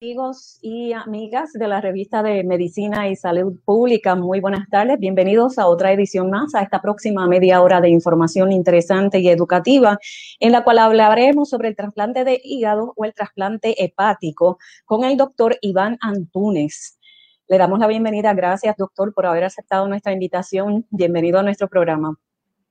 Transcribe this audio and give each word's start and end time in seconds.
Amigos 0.00 0.60
y 0.62 0.92
amigas 0.92 1.52
de 1.52 1.66
la 1.66 1.80
revista 1.80 2.22
de 2.22 2.44
Medicina 2.44 3.08
y 3.08 3.16
Salud 3.16 3.58
Pública, 3.64 4.14
muy 4.14 4.38
buenas 4.38 4.68
tardes. 4.68 4.96
Bienvenidos 5.00 5.58
a 5.58 5.66
otra 5.66 5.92
edición 5.92 6.30
más, 6.30 6.54
a 6.54 6.62
esta 6.62 6.80
próxima 6.80 7.26
media 7.26 7.60
hora 7.60 7.80
de 7.80 7.88
información 7.88 8.52
interesante 8.52 9.18
y 9.18 9.28
educativa, 9.28 9.98
en 10.38 10.52
la 10.52 10.62
cual 10.62 10.78
hablaremos 10.78 11.50
sobre 11.50 11.66
el 11.66 11.74
trasplante 11.74 12.22
de 12.22 12.40
hígado 12.44 12.92
o 12.96 13.04
el 13.04 13.12
trasplante 13.12 13.82
hepático 13.82 14.58
con 14.84 15.02
el 15.02 15.16
doctor 15.16 15.56
Iván 15.62 15.98
Antúnez. 16.00 17.00
Le 17.48 17.58
damos 17.58 17.80
la 17.80 17.88
bienvenida. 17.88 18.32
Gracias, 18.34 18.76
doctor, 18.76 19.12
por 19.12 19.26
haber 19.26 19.42
aceptado 19.42 19.88
nuestra 19.88 20.12
invitación. 20.12 20.86
Bienvenido 20.90 21.40
a 21.40 21.42
nuestro 21.42 21.66
programa. 21.66 22.14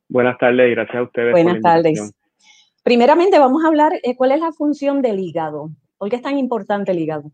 Buenas 0.07 0.37
tardes 0.37 0.71
y 0.71 0.71
gracias 0.71 0.95
a 0.95 1.03
ustedes. 1.03 1.33
Buenas 1.33 1.61
tardes. 1.61 2.13
Primeramente, 2.83 3.37
vamos 3.37 3.65
a 3.65 3.67
hablar 3.67 3.91
de 4.01 4.15
cuál 4.15 4.31
es 4.31 4.39
la 4.39 4.53
función 4.53 5.01
del 5.01 5.19
hígado. 5.19 5.71
¿Por 5.97 6.09
qué 6.09 6.17
es 6.17 6.21
tan 6.21 6.37
importante 6.37 6.91
el 6.91 6.99
hígado? 6.99 7.31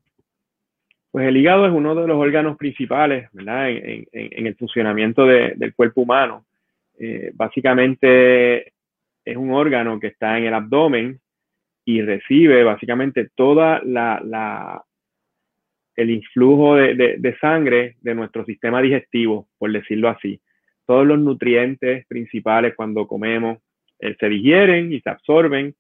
Pues 1.11 1.28
el 1.28 1.38
hígado 1.38 1.67
es 1.67 1.72
uno 1.72 1.94
de 1.94 2.08
los 2.08 2.17
órganos 2.17 2.58
principales 2.58 3.30
¿verdad? 3.33 3.70
En, 3.70 4.47
el 4.47 4.55
funcionamiento 4.55 5.25
del 5.25 5.75
cuerpo 5.75 6.02
humano. 6.02 6.45
Eh, 6.97 7.31
básicamente 7.33 8.73
es 9.25 9.38
un 9.38 9.52
órgano 9.52 10.00
que 10.00 10.08
está 10.08 10.38
en 10.38 10.45
el 10.45 10.53
abdomen 10.53 11.20
y 11.86 12.02
recibe 12.02 12.64
básicamente 12.64 13.30
toda 13.36 13.81
la, 13.83 14.83
el 15.95 16.09
influjo 16.09 16.75
de, 16.75 17.38
sangre 17.39 17.98
de 18.02 18.16
nuestro 18.16 18.45
sistema 18.45 18.81
digestivo, 18.81 19.48
por 19.58 19.72
decirlo 19.72 20.09
así. 20.09 20.42
Todos 20.86 21.05
los 21.05 21.20
nutrientes 21.20 22.05
principales 22.08 22.73
cuando 22.75 23.08
comemos 23.08 23.59
eh, 24.00 24.16
se 24.20 24.30
digieren 24.30 24.92
y 24.92 25.00
se 25.02 25.09
absorben 25.09 25.75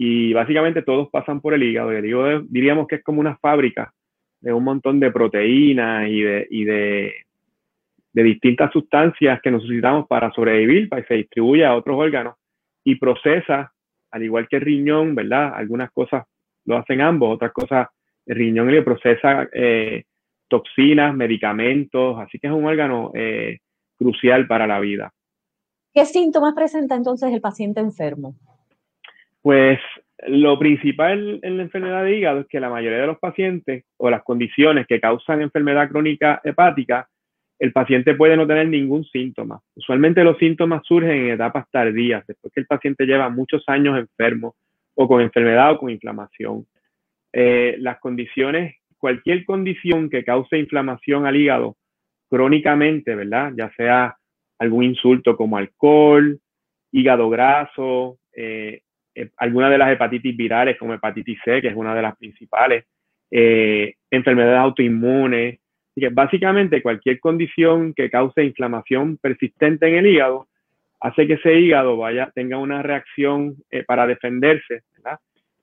y 0.00 0.32
básicamente 0.32 0.82
todos 0.82 1.10
pasan 1.10 1.40
por 1.40 1.52
el 1.52 1.62
hígado. 1.64 1.92
Y 1.92 1.96
el 1.96 2.46
diríamos 2.48 2.86
que 2.86 2.96
es 2.96 3.02
como 3.02 3.20
una 3.20 3.36
fábrica 3.36 3.92
de 4.40 4.52
un 4.52 4.62
montón 4.62 5.00
de 5.00 5.10
proteínas 5.10 6.08
y 6.08 6.20
de, 6.20 6.46
y 6.48 6.64
de, 6.64 7.12
de 8.12 8.22
distintas 8.22 8.72
sustancias 8.72 9.40
que 9.42 9.50
necesitamos 9.50 10.06
para 10.06 10.30
sobrevivir, 10.30 10.88
para 10.88 11.02
que 11.02 11.08
se 11.08 11.14
distribuya 11.14 11.70
a 11.70 11.76
otros 11.76 11.98
órganos 11.98 12.36
y 12.84 12.94
procesa, 12.94 13.72
al 14.12 14.22
igual 14.22 14.46
que 14.48 14.56
el 14.56 14.62
riñón, 14.62 15.16
¿verdad? 15.16 15.52
Algunas 15.54 15.90
cosas 15.90 16.24
lo 16.64 16.76
hacen 16.76 17.00
ambos, 17.00 17.34
otras 17.34 17.52
cosas 17.52 17.88
el 18.24 18.36
riñón 18.36 18.70
le 18.70 18.82
procesa 18.82 19.48
eh, 19.52 20.04
toxinas, 20.46 21.12
medicamentos, 21.12 22.18
así 22.20 22.38
que 22.38 22.46
es 22.46 22.52
un 22.52 22.66
órgano 22.66 23.10
eh, 23.14 23.58
crucial 23.96 24.46
para 24.46 24.68
la 24.68 24.78
vida. 24.78 25.12
¿Qué 25.92 26.04
síntomas 26.04 26.54
presenta 26.54 26.94
entonces 26.94 27.32
el 27.32 27.40
paciente 27.40 27.80
enfermo? 27.80 28.36
Pues 29.48 29.80
lo 30.26 30.58
principal 30.58 31.40
en 31.42 31.56
la 31.56 31.62
enfermedad 31.62 32.04
de 32.04 32.18
hígado 32.18 32.40
es 32.40 32.46
que 32.48 32.60
la 32.60 32.68
mayoría 32.68 32.98
de 32.98 33.06
los 33.06 33.18
pacientes 33.18 33.86
o 33.96 34.10
las 34.10 34.22
condiciones 34.22 34.86
que 34.86 35.00
causan 35.00 35.40
enfermedad 35.40 35.88
crónica 35.88 36.42
hepática, 36.44 37.08
el 37.58 37.72
paciente 37.72 38.14
puede 38.14 38.36
no 38.36 38.46
tener 38.46 38.68
ningún 38.68 39.06
síntoma. 39.06 39.58
Usualmente 39.74 40.22
los 40.22 40.36
síntomas 40.36 40.82
surgen 40.84 41.12
en 41.12 41.30
etapas 41.30 41.64
tardías, 41.70 42.26
después 42.26 42.52
que 42.52 42.60
el 42.60 42.66
paciente 42.66 43.06
lleva 43.06 43.30
muchos 43.30 43.64
años 43.68 43.98
enfermo 43.98 44.54
o 44.94 45.08
con 45.08 45.22
enfermedad 45.22 45.72
o 45.72 45.78
con 45.78 45.88
inflamación. 45.88 46.66
Eh, 47.32 47.76
las 47.78 47.98
condiciones, 48.00 48.76
cualquier 48.98 49.46
condición 49.46 50.10
que 50.10 50.24
cause 50.24 50.58
inflamación 50.58 51.24
al 51.24 51.36
hígado 51.36 51.78
crónicamente, 52.28 53.14
¿verdad? 53.14 53.54
Ya 53.56 53.72
sea 53.78 54.14
algún 54.58 54.84
insulto 54.84 55.38
como 55.38 55.56
alcohol, 55.56 56.38
hígado 56.92 57.30
graso, 57.30 58.18
eh, 58.36 58.82
eh, 59.18 59.30
algunas 59.36 59.70
de 59.70 59.78
las 59.78 59.90
hepatitis 59.90 60.36
virales 60.36 60.78
como 60.78 60.94
hepatitis 60.94 61.40
C, 61.44 61.60
que 61.60 61.68
es 61.68 61.76
una 61.76 61.94
de 61.94 62.02
las 62.02 62.16
principales, 62.16 62.84
eh, 63.30 63.94
enfermedades 64.10 64.60
autoinmunes, 64.60 65.58
que 65.96 66.08
básicamente 66.10 66.82
cualquier 66.82 67.18
condición 67.18 67.94
que 67.94 68.10
cause 68.10 68.44
inflamación 68.44 69.16
persistente 69.16 69.88
en 69.88 69.96
el 69.96 70.06
hígado 70.06 70.46
hace 71.00 71.26
que 71.26 71.34
ese 71.34 71.58
hígado 71.58 71.96
vaya, 71.96 72.30
tenga 72.32 72.58
una 72.58 72.82
reacción 72.82 73.56
eh, 73.70 73.82
para 73.82 74.06
defenderse, 74.06 74.82
¿verdad? 74.96 75.18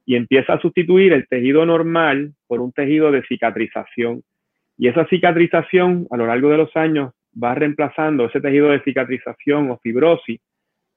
Y 0.06 0.16
empieza 0.16 0.54
a 0.54 0.60
sustituir 0.60 1.14
el 1.14 1.28
tejido 1.28 1.66
normal 1.66 2.34
por 2.48 2.60
un 2.60 2.74
tejido 2.74 3.12
de 3.12 3.24
cicatrización. 3.24 4.22
Y 4.78 4.90
esa 4.90 5.06
cicatrización 5.08 6.08
a 6.12 6.18
lo 6.18 6.28
largo 6.28 6.50
de 6.50 6.58
los 6.58 6.76
años 6.76 7.14
va 7.42 7.56
reemplazando 7.56 8.26
ese 8.26 8.42
tejido 8.42 8.70
de 8.70 8.82
cicatrización 8.82 9.72
o 9.72 9.78
fibrosis, 9.78 10.42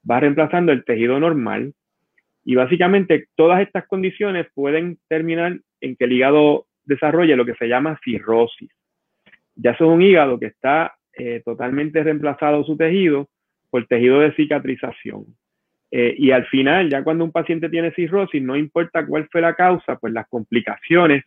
va 0.08 0.20
reemplazando 0.20 0.72
el 0.72 0.84
tejido 0.84 1.19
normal 1.20 1.72
y 2.48 2.54
básicamente 2.54 3.26
todas 3.36 3.60
estas 3.60 3.86
condiciones 3.86 4.47
pueden 4.54 4.98
terminar 5.06 5.60
en 5.82 5.97
que 5.97 6.06
el 6.06 6.12
hígado 6.12 6.64
desarrolle 6.86 7.36
lo 7.36 7.44
que 7.44 7.53
se 7.56 7.69
llama 7.69 8.00
cirrosis. 8.03 8.70
Ya 9.54 9.72
es 9.72 9.81
un 9.82 10.00
hígado 10.00 10.41
que 10.41 10.47
está 10.47 10.97
eh, 11.12 11.42
totalmente 11.44 12.03
reemplazado 12.03 12.64
su 12.64 12.75
tejido 12.75 13.28
por 13.69 13.87
tejido 13.87 14.20
de 14.20 14.32
cicatrización. 14.32 15.26
Eh, 15.91 16.14
y 16.16 16.31
al 16.31 16.47
final, 16.47 16.88
ya 16.88 17.04
cuando 17.04 17.22
un 17.22 17.32
paciente 17.32 17.69
tiene 17.69 17.92
cirrosis, 17.92 18.42
no 18.42 18.56
importa 18.56 19.04
cuál 19.04 19.28
fue 19.31 19.42
la 19.42 19.54
causa, 19.54 19.98
pues 19.98 20.14
las 20.14 20.26
complicaciones 20.28 21.25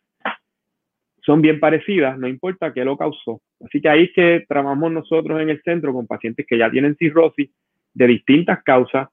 son 1.24 1.40
bien 1.40 1.60
parecidas, 1.60 2.18
no 2.18 2.28
importa 2.28 2.74
qué 2.74 2.84
lo 2.84 2.98
causó. 2.98 3.44
Así 3.64 3.80
que 3.80 3.90
ahí 3.90 4.04
es 4.06 4.12
que 4.16 4.46
trabajamos 4.50 4.92
nosotros 4.92 5.40
en 5.40 5.52
el 5.52 5.62
centro 5.62 5.94
con 5.94 6.08
pacientes 6.08 6.48
que 6.50 6.58
ya 6.58 6.72
tienen 6.72 6.96
cirrosis 6.96 7.52
de 7.94 8.08
distintas 8.08 8.64
causas 8.64 9.08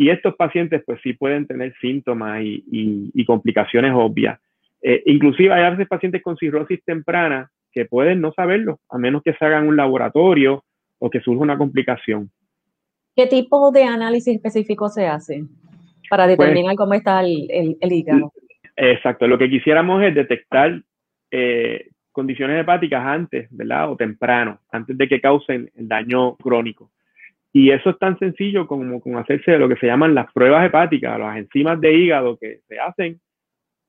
y 0.00 0.08
estos 0.08 0.34
pacientes 0.34 0.82
pues 0.86 0.98
sí 1.02 1.12
pueden 1.12 1.46
tener 1.46 1.74
síntomas 1.78 2.40
y, 2.42 3.24
complicaciones 3.26 3.92
obvias. 3.94 4.40
Eh, 4.80 5.02
inclusive 5.04 5.52
hay 5.52 5.62
a 5.64 5.70
veces 5.70 5.88
pacientes 5.88 6.22
con 6.22 6.38
cirrosis 6.38 6.82
temprana 6.86 7.50
que 7.70 7.84
pueden 7.84 8.22
no 8.22 8.32
saberlo, 8.32 8.80
a 8.88 8.96
menos 8.96 9.22
que 9.22 9.34
se 9.34 9.44
hagan 9.44 9.68
un 9.68 9.76
laboratorio 9.76 10.64
o 10.98 11.10
que 11.10 11.20
surja 11.20 11.42
una 11.42 11.58
complicación. 11.58 12.30
¿Qué 13.14 13.26
tipo 13.26 13.70
de 13.72 13.84
análisis 13.84 14.34
específico 14.34 14.88
se 14.88 15.06
hace 15.06 15.44
para 16.08 16.24
pues, 16.24 16.38
determinar 16.38 16.76
cómo 16.76 16.94
está 16.94 17.20
el, 17.20 17.76
hígado? 17.82 18.32
Exacto, 18.76 19.28
lo 19.28 19.36
que 19.36 19.50
quisiéramos 19.50 20.02
es 20.02 20.14
detectar 20.14 20.80
eh, 21.30 21.88
condiciones 22.10 22.58
hepáticas 22.62 23.04
antes, 23.04 23.48
¿verdad? 23.50 23.92
O 23.92 23.96
temprano, 23.96 24.60
antes 24.72 24.96
de 24.96 25.06
que 25.06 25.20
causen 25.20 25.70
el 25.76 25.86
daño 25.86 26.36
crónico. 26.36 26.90
Y 27.52 27.70
eso 27.70 27.90
es 27.90 27.98
tan 27.98 28.18
sencillo 28.18 28.66
como, 28.66 29.00
como 29.00 29.18
hacerse 29.18 29.58
lo 29.58 29.68
que 29.68 29.76
se 29.76 29.86
llaman 29.86 30.14
las 30.14 30.32
pruebas 30.32 30.64
hepáticas, 30.64 31.18
las 31.18 31.36
enzimas 31.36 31.80
de 31.80 31.92
hígado 31.92 32.36
que 32.38 32.60
se 32.68 32.78
hacen 32.78 33.20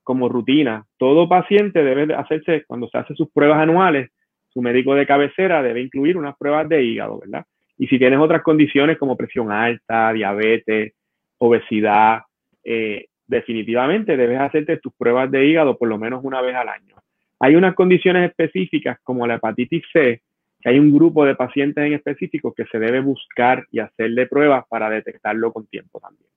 como 0.03 0.29
rutina. 0.29 0.85
Todo 0.97 1.29
paciente 1.29 1.83
debe 1.83 2.13
hacerse, 2.13 2.63
cuando 2.65 2.87
se 2.87 2.97
hace 2.97 3.13
sus 3.15 3.31
pruebas 3.31 3.59
anuales, 3.59 4.09
su 4.49 4.61
médico 4.61 4.95
de 4.95 5.05
cabecera 5.05 5.61
debe 5.61 5.81
incluir 5.81 6.17
unas 6.17 6.35
pruebas 6.37 6.67
de 6.67 6.83
hígado, 6.83 7.19
¿verdad? 7.19 7.45
Y 7.77 7.87
si 7.87 7.97
tienes 7.97 8.19
otras 8.19 8.41
condiciones 8.41 8.97
como 8.97 9.15
presión 9.15 9.51
alta, 9.51 10.11
diabetes, 10.11 10.93
obesidad, 11.37 12.21
eh, 12.63 13.05
definitivamente 13.27 14.17
debes 14.17 14.39
hacerte 14.39 14.77
tus 14.77 14.93
pruebas 14.93 15.31
de 15.31 15.45
hígado 15.45 15.77
por 15.77 15.87
lo 15.87 15.97
menos 15.97 16.21
una 16.23 16.41
vez 16.41 16.55
al 16.55 16.67
año. 16.67 16.95
Hay 17.39 17.55
unas 17.55 17.73
condiciones 17.73 18.29
específicas 18.29 18.99
como 19.03 19.25
la 19.25 19.35
hepatitis 19.35 19.83
C 19.91 20.21
que 20.61 20.69
hay 20.69 20.79
un 20.79 20.93
grupo 20.93 21.25
de 21.25 21.35
pacientes 21.35 21.83
en 21.83 21.93
específico 21.93 22.53
que 22.53 22.65
se 22.65 22.79
debe 22.79 23.01
buscar 23.01 23.65
y 23.71 23.79
hacerle 23.79 24.27
pruebas 24.27 24.65
para 24.69 24.89
detectarlo 24.89 25.51
con 25.51 25.65
tiempo 25.67 25.99
también. 25.99 26.29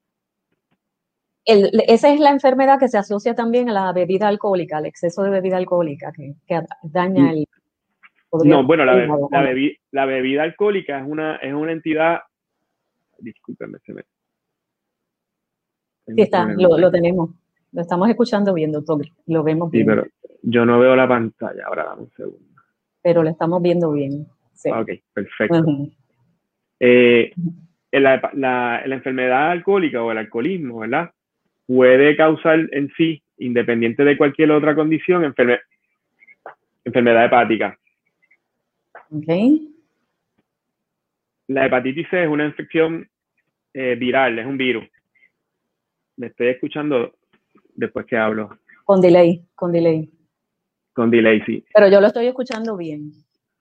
esa 1.86 2.12
es 2.12 2.20
la 2.20 2.30
enfermedad 2.30 2.78
que 2.78 2.88
se 2.88 2.98
asocia 2.98 3.34
también 3.34 3.68
a 3.68 3.72
la 3.72 3.92
bebida 3.92 4.28
alcohólica, 4.28 4.78
al 4.78 4.86
exceso 4.86 5.22
de 5.22 5.30
bebida 5.30 5.56
alcohólica 5.56 6.12
que, 6.12 6.34
daña 6.82 7.32
el... 7.32 7.46
No, 8.44 8.64
bueno, 8.64 8.84
la, 8.84 8.94
bebida, 10.06 10.42
alcohólica 10.42 10.98
es 10.98 11.06
una, 11.06 11.36
es 11.36 11.54
una 11.54 11.70
entidad 11.70 12.20
discúlpenme, 13.18 13.78
se 13.84 13.92
me... 13.94 14.02
Sí, 16.06 16.20
está, 16.20 16.44
lo, 16.44 16.76
lo, 16.76 16.90
tenemos. 16.90 17.30
Lo 17.72 17.80
estamos 17.80 18.10
escuchando 18.10 18.52
bien, 18.52 18.70
doctor. 18.70 19.06
Lo 19.26 19.42
vemos 19.42 19.70
bien. 19.70 19.84
Sí, 19.84 19.88
pero 19.88 20.06
yo 20.42 20.66
no 20.66 20.78
veo 20.78 20.94
la 20.94 21.08
pantalla. 21.08 21.64
Ahora 21.66 21.84
dame 21.84 22.02
un 22.02 22.10
segundo. 22.10 22.53
Pero 23.04 23.22
lo 23.22 23.28
estamos 23.28 23.62
viendo 23.62 23.92
bien. 23.92 24.26
Sí. 24.54 24.70
Ok, 24.70 24.90
perfecto. 25.12 25.62
eh, 26.80 27.32
la, 27.92 28.30
la, 28.32 28.82
la, 28.86 28.94
enfermedad 28.94 29.50
alcohólica 29.50 30.02
o 30.02 30.10
el 30.10 30.18
alcoholismo, 30.18 30.80
¿verdad? 30.80 31.10
Puede 31.66 32.16
causar 32.16 32.66
en 32.72 32.90
sí, 32.96 33.22
independiente 33.36 34.04
de 34.04 34.16
cualquier 34.16 34.50
otra 34.52 34.74
condición, 34.74 35.22
enferme, 35.22 35.60
enfermedad 36.82 37.26
hepática. 37.26 37.78
Ok. 39.10 39.28
La 41.48 41.66
hepatitis 41.66 42.08
C 42.08 42.22
es 42.22 42.28
una 42.28 42.46
infección 42.46 43.06
eh, 43.74 43.96
viral, 43.96 44.38
es 44.38 44.46
un 44.46 44.56
virus. 44.56 44.84
Me 46.16 46.28
estoy 46.28 46.48
escuchando 46.48 47.12
después 47.74 48.06
que 48.06 48.16
hablo. 48.16 48.58
Con 48.84 49.02
delay, 49.02 49.44
con 49.54 49.72
delay. 49.72 50.10
Con 50.94 51.10
delay, 51.10 51.42
sí. 51.44 51.64
Pero 51.74 51.88
yo 51.88 52.00
lo 52.00 52.06
estoy 52.06 52.26
escuchando 52.26 52.76
bien. 52.76 53.10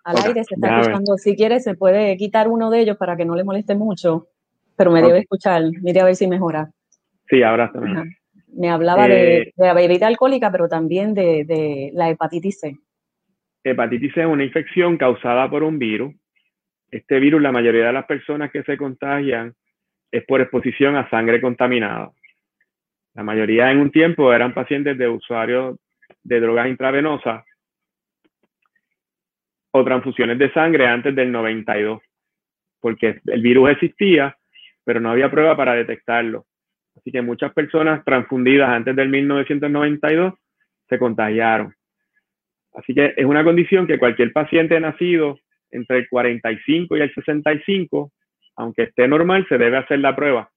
Al 0.04 0.16
okay, 0.16 0.28
aire 0.28 0.44
se 0.44 0.56
está 0.56 0.80
escuchando. 0.80 1.18
Si 1.18 1.36
quiere, 1.36 1.60
se 1.60 1.76
puede 1.76 2.16
quitar 2.16 2.48
uno 2.48 2.70
de 2.70 2.82
ellos 2.82 2.98
para 2.98 3.18
que 3.18 3.26
no 3.26 3.36
le 3.36 3.44
moleste 3.44 3.76
mucho, 3.76 4.28
pero 4.78 4.92
me 4.92 5.00
okay. 5.00 5.10
debe 5.10 5.20
escuchar. 5.22 5.64
Mire 5.82 6.02
a 6.02 6.06
ver 6.06 6.16
si 6.16 6.28
mejora. 6.28 6.70
Sí, 7.28 7.42
ahora 7.42 7.66
está 7.66 7.80
mejor. 7.80 8.08
Me 8.56 8.70
hablaba 8.70 9.08
eh, 9.08 9.10
de, 9.10 9.54
de, 9.56 9.66
la 9.66 9.74
bebida 9.74 10.06
alcohólica, 10.06 10.52
pero 10.52 10.68
también 10.68 11.16
de, 11.16 11.44
de 11.44 11.90
la 11.94 12.10
hepatitis 12.10 12.60
C. 12.60 12.78
Hepatitis 13.64 14.14
C 14.14 14.22
es 14.22 14.28
una 14.28 14.44
infección 14.44 14.98
causada 14.98 15.50
por 15.50 15.64
un 15.64 15.80
virus. 15.80 16.14
Este 16.92 17.20
virus, 17.20 17.42
la 17.42 17.52
mayoría 17.52 17.88
de 17.88 17.94
las 17.94 18.06
personas 18.06 18.52
que 18.52 18.62
se 18.62 18.78
contagian 18.78 19.56
es 20.12 20.24
por 20.26 20.42
exposición 20.42 20.96
a 20.96 21.10
sangre 21.10 21.42
contaminada. 21.42 22.12
La 23.16 23.24
mayoría 23.24 23.72
en 23.72 23.80
un 23.80 23.92
tiempo 23.92 24.32
eran 24.32 24.54
pacientes 24.54 24.98
de 25.00 25.10
usuarios 25.10 25.78
de 26.24 26.40
drogas 26.40 26.68
intravenosas 26.68 27.44
o 29.72 29.84
transfusiones 29.84 30.38
de 30.38 30.52
sangre 30.52 30.86
antes 30.86 31.16
del 31.16 31.32
92, 31.32 32.02
porque 32.80 33.20
el 33.26 33.42
virus 33.42 33.72
existía, 33.72 34.38
pero 34.84 35.00
no 35.00 35.10
había 35.10 35.32
prueba 35.32 35.58
para 35.58 35.74
detectarlo. 35.74 36.46
Así 36.96 37.12
que 37.12 37.22
muchas 37.22 37.54
personas 37.54 38.06
transfundidas 38.06 38.70
antes 38.70 38.96
del 38.96 39.10
1992 39.10 40.34
se 40.88 41.00
contagiaron. 41.00 41.74
Así 42.74 42.94
que 42.94 43.14
es 43.18 43.26
una 43.26 43.44
condición 43.44 43.88
que 43.88 44.00
cualquier 44.00 44.32
paciente 44.32 44.80
nacido 44.80 45.40
entre 45.72 46.00
el 46.00 46.10
45 46.10 46.98
y 46.98 47.02
el 47.02 47.14
65, 47.14 48.12
aunque 48.58 48.84
esté 48.84 49.08
normal, 49.08 49.46
se 49.50 49.58
debe 49.58 49.78
hacer 49.78 50.00
la 50.00 50.16
prueba 50.16 50.52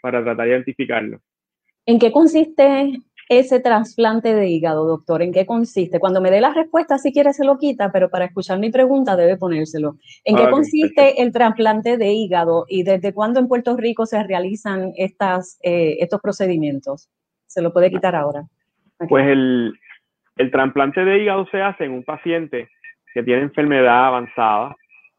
para 0.00 0.22
tratar 0.22 0.46
de 0.46 0.52
identificarlo. 0.52 1.20
¿En 1.84 1.98
qué 1.98 2.12
consiste 2.12 2.92
ese 3.28 3.60
trasplante 3.60 4.34
de 4.34 4.48
hígado, 4.48 4.86
doctor? 4.86 5.22
¿En 5.22 5.32
qué 5.32 5.46
consiste? 5.46 6.00
Cuando 6.00 6.20
me 6.20 6.30
dé 6.30 6.40
la 6.40 6.52
respuesta, 6.52 6.98
si 6.98 7.12
quiere, 7.12 7.32
se 7.32 7.44
lo 7.44 7.58
quita, 7.58 7.90
pero 7.92 8.10
para 8.10 8.26
escuchar 8.26 8.58
mi 8.58 8.70
pregunta 8.70 9.16
debe 9.16 9.36
ponérselo. 9.36 9.96
¿En 10.24 10.36
qué 10.36 10.48
consiste 10.50 10.94
perfecto. 10.94 11.22
el 11.22 11.32
trasplante 11.32 11.96
de 11.96 12.12
hígado 12.12 12.66
y 12.68 12.82
desde 12.82 13.12
cuándo 13.12 13.40
en 13.40 13.48
Puerto 13.48 13.76
Rico 13.76 14.06
se 14.06 14.22
realizan 14.22 14.92
estas, 14.96 15.58
eh, 15.62 15.96
estos 16.00 16.20
procedimientos? 16.20 17.08
Se 17.46 17.62
lo 17.62 17.72
puede 17.72 17.90
quitar 17.90 18.14
ahora. 18.14 18.44
Pues 19.08 19.26
el, 19.26 19.72
el 20.36 20.50
trasplante 20.50 21.04
de 21.04 21.18
hígado 21.18 21.46
se 21.50 21.60
hace 21.60 21.84
en 21.84 21.92
un 21.92 22.04
paciente 22.04 22.68
que 23.12 23.22
tiene 23.22 23.42
enfermedad 23.42 24.06
avanzada, 24.06 24.74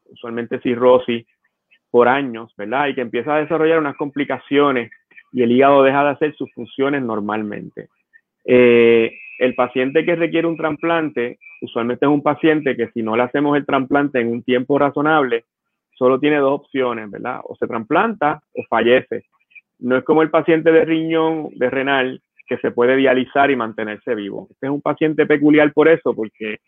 usualmente 0.06 0.60
cirrosis, 0.60 1.26
por 1.90 2.08
años, 2.08 2.52
¿verdad? 2.56 2.88
Y 2.88 2.94
que 2.96 3.02
empieza 3.02 3.36
a 3.36 3.38
desarrollar 3.38 3.78
unas 3.78 3.96
complicaciones 3.96 4.90
y 5.34 5.42
el 5.42 5.50
hígado 5.50 5.82
deja 5.82 6.04
de 6.04 6.10
hacer 6.10 6.34
sus 6.36 6.50
funciones 6.54 7.02
normalmente. 7.02 7.88
Eh, 8.44 9.18
el 9.40 9.54
paciente 9.56 10.04
que 10.04 10.14
requiere 10.14 10.46
un 10.46 10.56
trasplante, 10.56 11.38
usualmente 11.60 12.06
es 12.06 12.12
un 12.12 12.22
paciente 12.22 12.76
que 12.76 12.88
si 12.92 13.02
no 13.02 13.16
le 13.16 13.24
hacemos 13.24 13.56
el 13.56 13.66
trasplante 13.66 14.20
en 14.20 14.28
un 14.28 14.44
tiempo 14.44 14.78
razonable, 14.78 15.44
solo 15.96 16.20
tiene 16.20 16.36
dos 16.36 16.60
opciones, 16.60 17.10
¿verdad? 17.10 17.40
O 17.42 17.56
se 17.56 17.66
trasplanta 17.66 18.40
o 18.54 18.62
fallece. 18.68 19.24
No 19.80 19.96
es 19.96 20.04
como 20.04 20.22
el 20.22 20.30
paciente 20.30 20.70
de 20.70 20.84
riñón, 20.84 21.48
de 21.56 21.68
renal, 21.68 22.22
que 22.46 22.58
se 22.58 22.70
puede 22.70 22.94
dializar 22.94 23.50
y 23.50 23.56
mantenerse 23.56 24.14
vivo. 24.14 24.46
Este 24.52 24.66
es 24.66 24.72
un 24.72 24.82
paciente 24.82 25.26
peculiar 25.26 25.72
por 25.72 25.88
eso, 25.88 26.14
porque 26.14 26.58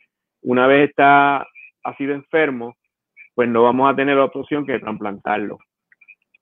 una 0.43 0.67
vez 0.67 0.91
está, 0.91 1.47
ha 1.85 1.97
sido 1.97 2.15
enfermo, 2.15 2.75
pues 3.37 3.49
no 3.49 3.63
vamos 3.63 3.93
a 3.93 3.95
tener 3.95 4.17
la 4.17 4.25
opción 4.25 4.67
que 4.67 4.81
trasplantarlo. 4.81 5.59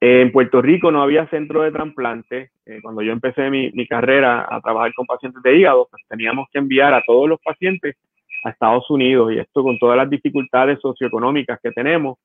En 0.07 0.33
Puerto 0.33 0.61
Rico 0.61 0.91
no 0.91 1.03
había 1.03 1.27
centro 1.29 1.63
de 1.63 1.73
trasplante. 1.73 2.51
Eh, 2.67 2.81
cuando 2.83 3.01
yo 3.01 3.13
empecé 3.13 3.49
mi, 3.49 3.71
mi, 3.73 3.87
carrera 3.87 4.47
a 4.51 4.61
trabajar 4.61 4.93
con 4.93 5.07
pacientes 5.07 5.43
de 5.43 5.57
hígado, 5.57 5.89
pues 5.91 6.03
teníamos 6.07 6.47
que 6.53 6.59
enviar 6.59 6.93
a 6.93 7.03
todos 7.07 7.27
los 7.27 7.41
pacientes 7.41 7.97
a 8.45 8.51
Estados 8.51 8.91
Unidos 8.91 9.33
y 9.33 9.39
esto 9.39 9.63
con 9.63 9.79
todas 9.79 9.97
las 9.97 10.11
dificultades 10.11 10.79
socioeconómicas 10.81 11.59
que 11.63 11.71
tenemos, 11.71 12.19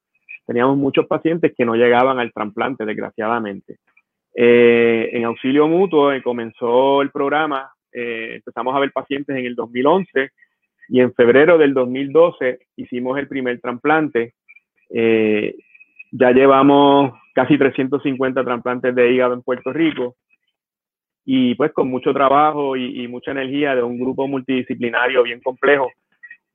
teníamos 0.45 0.75
muchos 0.75 1.07
pacientes 1.07 1.53
que 1.57 1.63
no 1.63 1.75
llegaban 1.75 2.19
al 2.19 2.33
trasplante, 2.33 2.83
desgraciadamente. 2.83 3.77
Eh, 4.35 5.11
en 5.13 5.23
auxilio 5.23 5.69
mutuo 5.69 6.11
eh, 6.11 6.21
comenzó 6.21 7.01
el 7.01 7.11
programa, 7.11 7.71
eh, 7.93 8.33
empezamos 8.35 8.75
a 8.75 8.79
ver 8.79 8.91
pacientes 8.91 9.37
en 9.37 9.45
el 9.45 9.55
2011 9.55 10.31
y 10.89 10.99
en 10.99 11.13
febrero 11.13 11.57
del 11.57 11.73
2012 11.73 12.59
hicimos 12.75 13.17
el 13.17 13.29
primer 13.29 13.61
trasplante. 13.61 14.33
Eh, 14.89 15.55
ya 16.11 16.31
llevamos 16.31 17.13
casi 17.39 17.57
350 17.57 18.43
trasplantes 18.43 18.93
de 18.93 19.13
hígado 19.13 19.33
en 19.33 19.41
Puerto 19.41 19.71
Rico 19.71 20.17
y 21.23 21.55
pues 21.55 21.71
con 21.71 21.89
mucho 21.89 22.11
trabajo 22.11 22.75
y, 22.75 23.07
mucha 23.07 23.31
energía 23.31 23.75
de 23.75 23.81
un 23.81 23.97
grupo 23.97 24.27
multidisciplinario 24.27 25.23
bien 25.23 25.39
complejo, 25.39 25.89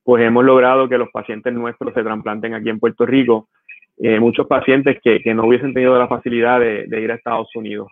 pues 0.02 0.22
hemos 0.22 0.44
logrado 0.44 0.86
que 0.86 0.98
los 0.98 1.08
pacientes 1.10 1.54
nuestros 1.54 1.94
se 1.94 2.02
trasplanten 2.02 2.52
aquí 2.52 2.68
en 2.68 2.78
Puerto 2.78 3.06
Rico. 3.06 3.48
Eh, 3.96 4.20
muchos 4.20 4.46
pacientes 4.46 4.98
que, 5.02 5.20
que, 5.20 5.32
no 5.32 5.46
hubiesen 5.46 5.72
tenido 5.72 5.98
la 5.98 6.06
facilidad 6.06 6.60
de, 6.60 6.84
de 6.86 7.00
ir 7.00 7.10
a 7.10 7.14
Estados 7.14 7.48
Unidos. 7.54 7.90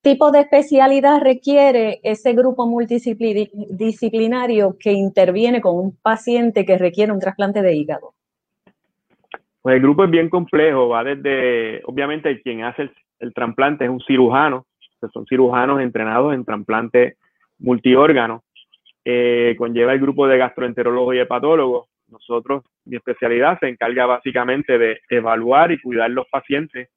¿Tipo 0.00 0.30
de 0.30 0.40
especialidad 0.40 1.20
requiere 1.20 2.00
ese 2.02 2.32
grupo 2.32 2.66
multidisciplinario 2.66 4.78
que 4.78 4.92
interviene 4.92 5.60
con 5.60 5.76
un 5.76 5.98
paciente 6.00 6.64
que 6.64 6.78
requiere 6.78 7.12
un 7.12 7.20
trasplante 7.20 7.60
de 7.60 7.74
hígado? 7.74 8.14
Pues 9.62 9.76
el 9.76 9.82
grupo 9.82 10.04
es 10.04 10.10
bien 10.10 10.28
complejo, 10.28 10.88
va 10.88 11.04
desde, 11.04 11.82
obviamente 11.84 12.42
quien 12.42 12.64
hace 12.64 12.90
el, 13.20 13.32
trasplante 13.32 13.84
es 13.84 13.90
un 13.90 14.00
cirujano, 14.00 14.66
son 15.12 15.24
cirujanos 15.26 15.80
entrenados 15.80 16.34
en 16.34 16.44
trasplante 16.44 17.16
multiórgano, 17.60 18.42
eh, 19.04 19.54
conlleva 19.56 19.92
el 19.92 20.00
grupo 20.00 20.26
de 20.26 20.38
gastroenterólogos 20.38 21.14
y 21.14 21.20
hepatólogos. 21.20 21.88
Nosotros, 22.08 22.64
mi 22.84 22.96
especialidad 22.96 23.58
se 23.60 23.68
encarga 23.68 24.04
básicamente 24.06 24.78
de 24.78 25.00
evaluar 25.08 25.70
y 25.70 25.80
cuidar 25.80 26.10
los 26.10 26.26
pacientes 26.28 26.90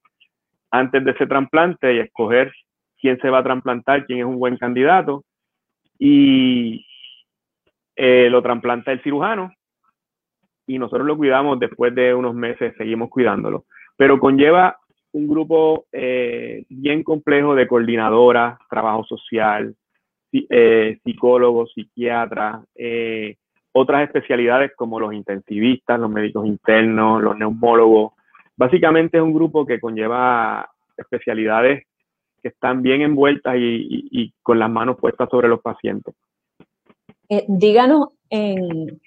antes 0.72 1.06
de 1.06 1.12
ese 1.12 1.28
trasplante 1.28 1.94
y 1.94 2.00
escoger 2.00 2.52
quién 3.00 3.20
se 3.20 3.30
va 3.30 3.40
a 3.40 3.44
trasplantar, 3.44 4.06
quién 4.08 4.20
es 4.20 4.26
un 4.26 4.40
buen 4.40 4.58
candidato. 4.58 5.24
Y 6.00 6.86
eh, 7.96 8.28
lo 8.30 8.42
trasplanta 8.42 8.92
el 8.92 9.04
cirujano 9.04 9.54
y 10.68 10.80
nosotros 10.80 11.06
lo 11.06 11.18
cuidamos 11.18 11.60
después 11.60 11.94
de 11.94 12.14
unos 12.14 12.34
meses, 12.34 12.74
seguimos 12.78 13.10
cuidándolo. 13.10 13.66
Pero 13.98 14.20
conlleva 14.20 14.78
un 15.14 15.28
grupo 15.28 15.86
eh, 15.92 16.66
bien 16.70 17.04
complejo 17.04 17.56
de 17.56 17.68
coordinadoras, 17.68 18.60
trabajo 18.70 19.04
social, 19.06 19.74
eh, 20.34 21.00
psicólogos, 21.04 21.72
psiquiatras, 21.74 22.66
eh, 22.76 23.38
otras 23.72 24.04
especialidades 24.04 24.72
como 24.76 25.00
los 25.00 25.14
intensivistas, 25.14 26.00
los 26.00 26.10
médicos 26.10 26.46
internos, 26.46 27.22
los 27.22 27.38
neumólogos. 27.38 28.14
Básicamente 28.58 29.18
es 29.18 29.24
un 29.24 29.34
grupo 29.34 29.66
que 29.66 29.80
conlleva 29.80 30.70
especialidades 30.98 31.86
que 32.42 32.50
están 32.50 32.82
bien 32.82 33.02
envueltas 33.02 33.56
y, 33.58 34.08
y, 34.12 34.34
con 34.42 34.60
las 34.60 34.70
manos 34.70 34.98
puestas 34.98 35.30
sobre 35.30 35.48
los 35.48 35.62
pacientes. 35.62 36.14
Díganos 37.48 38.10
en 38.30 39.00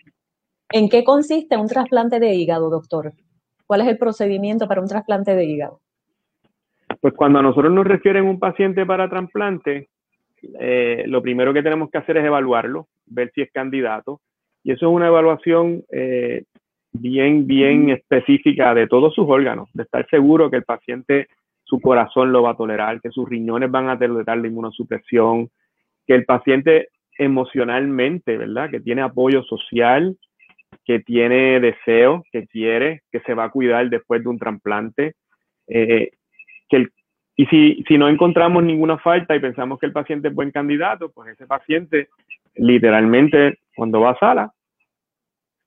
¿En 0.70 0.88
qué 0.88 1.02
consiste 1.02 1.56
un 1.56 1.66
trasplante 1.66 2.20
de 2.20 2.34
hígado, 2.34 2.68
doctor? 2.68 3.12
¿Cuál 3.66 3.82
es 3.82 3.88
el 3.88 3.98
procedimiento 3.98 4.68
para 4.68 4.80
un 4.80 4.88
trasplante 4.88 5.34
de 5.34 5.44
hígado? 5.44 5.80
Pues 7.00 7.14
cuando 7.14 7.38
a 7.38 7.42
nosotros 7.42 7.72
nos 7.72 7.86
refieren 7.86 8.26
un 8.26 8.38
paciente 8.38 8.84
para 8.84 9.08
trasplante, 9.08 9.88
eh, 10.58 11.04
lo 11.06 11.22
primero 11.22 11.54
que 11.54 11.62
tenemos 11.62 11.90
que 11.90 11.98
hacer 11.98 12.18
es 12.18 12.24
evaluarlo, 12.24 12.88
ver 13.06 13.30
si 13.34 13.42
es 13.42 13.50
candidato. 13.52 14.20
Y 14.62 14.72
eso 14.72 14.88
es 14.88 14.92
una 14.92 15.06
evaluación 15.06 15.84
eh, 15.90 16.44
bien, 16.92 17.46
bien 17.46 17.90
específica 17.90 18.74
de 18.74 18.86
todos 18.86 19.14
sus 19.14 19.26
órganos, 19.28 19.70
de 19.72 19.84
estar 19.84 20.06
seguro 20.08 20.50
que 20.50 20.56
el 20.56 20.64
paciente, 20.64 21.28
su 21.64 21.80
corazón 21.80 22.32
lo 22.32 22.42
va 22.42 22.50
a 22.50 22.56
tolerar, 22.56 23.00
que 23.00 23.10
sus 23.10 23.28
riñones 23.28 23.70
van 23.70 23.88
a 23.88 23.98
tolerar 23.98 24.38
la 24.38 24.46
inmunosupresión, 24.46 25.48
que 26.06 26.14
el 26.14 26.24
paciente 26.24 26.88
emocionalmente, 27.16 28.36
¿verdad? 28.36 28.70
Que 28.70 28.80
tiene 28.80 29.02
apoyo 29.02 29.42
social, 29.42 30.16
que 30.84 31.00
tiene 31.00 31.60
deseo, 31.60 32.24
que 32.32 32.46
quiere, 32.46 33.02
que 33.10 33.20
se 33.20 33.34
va 33.34 33.44
a 33.44 33.50
cuidar 33.50 33.88
después 33.88 34.22
de 34.22 34.28
un 34.28 34.38
trasplante, 34.38 35.14
Eh, 35.70 36.10
y 37.40 37.46
si, 37.46 37.84
si 37.86 37.96
no 37.96 38.08
encontramos 38.08 38.64
ninguna 38.64 38.98
falta 38.98 39.36
y 39.36 39.38
pensamos 39.38 39.78
que 39.78 39.86
el 39.86 39.92
paciente 39.92 40.26
es 40.26 40.34
buen 40.34 40.50
candidato, 40.50 41.12
pues 41.12 41.28
ese 41.28 41.46
paciente 41.46 42.08
literalmente 42.58 43.60
cuando 43.74 44.00
va 44.00 44.10
a 44.10 44.18
sala, 44.18 44.52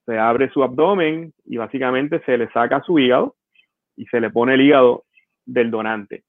se 0.04 0.18
abre 0.18 0.50
su 0.50 0.62
abdomen 0.62 1.32
y 1.46 1.56
básicamente 1.56 2.20
se 2.26 2.36
le 2.36 2.50
saca 2.50 2.82
su 2.82 2.98
hígado 2.98 3.36
y 3.96 4.04
se 4.06 4.20
le 4.20 4.30
pone 4.30 4.54
el 4.54 4.60
hígado 4.60 5.04
del 5.46 5.70
donante. 5.70 6.24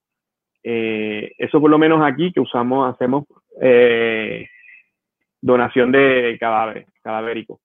Eh, 0.62 1.32
eso 1.36 1.60
por 1.60 1.70
lo 1.70 1.78
menos 1.78 2.00
aquí 2.02 2.32
que 2.32 2.40
usamos, 2.40 2.92
hacemos 2.92 3.24
eh, 3.60 4.48
donación 5.40 5.92
de 5.92 6.38
cadáveres, 6.40 6.86
cadavérico. 7.02 7.60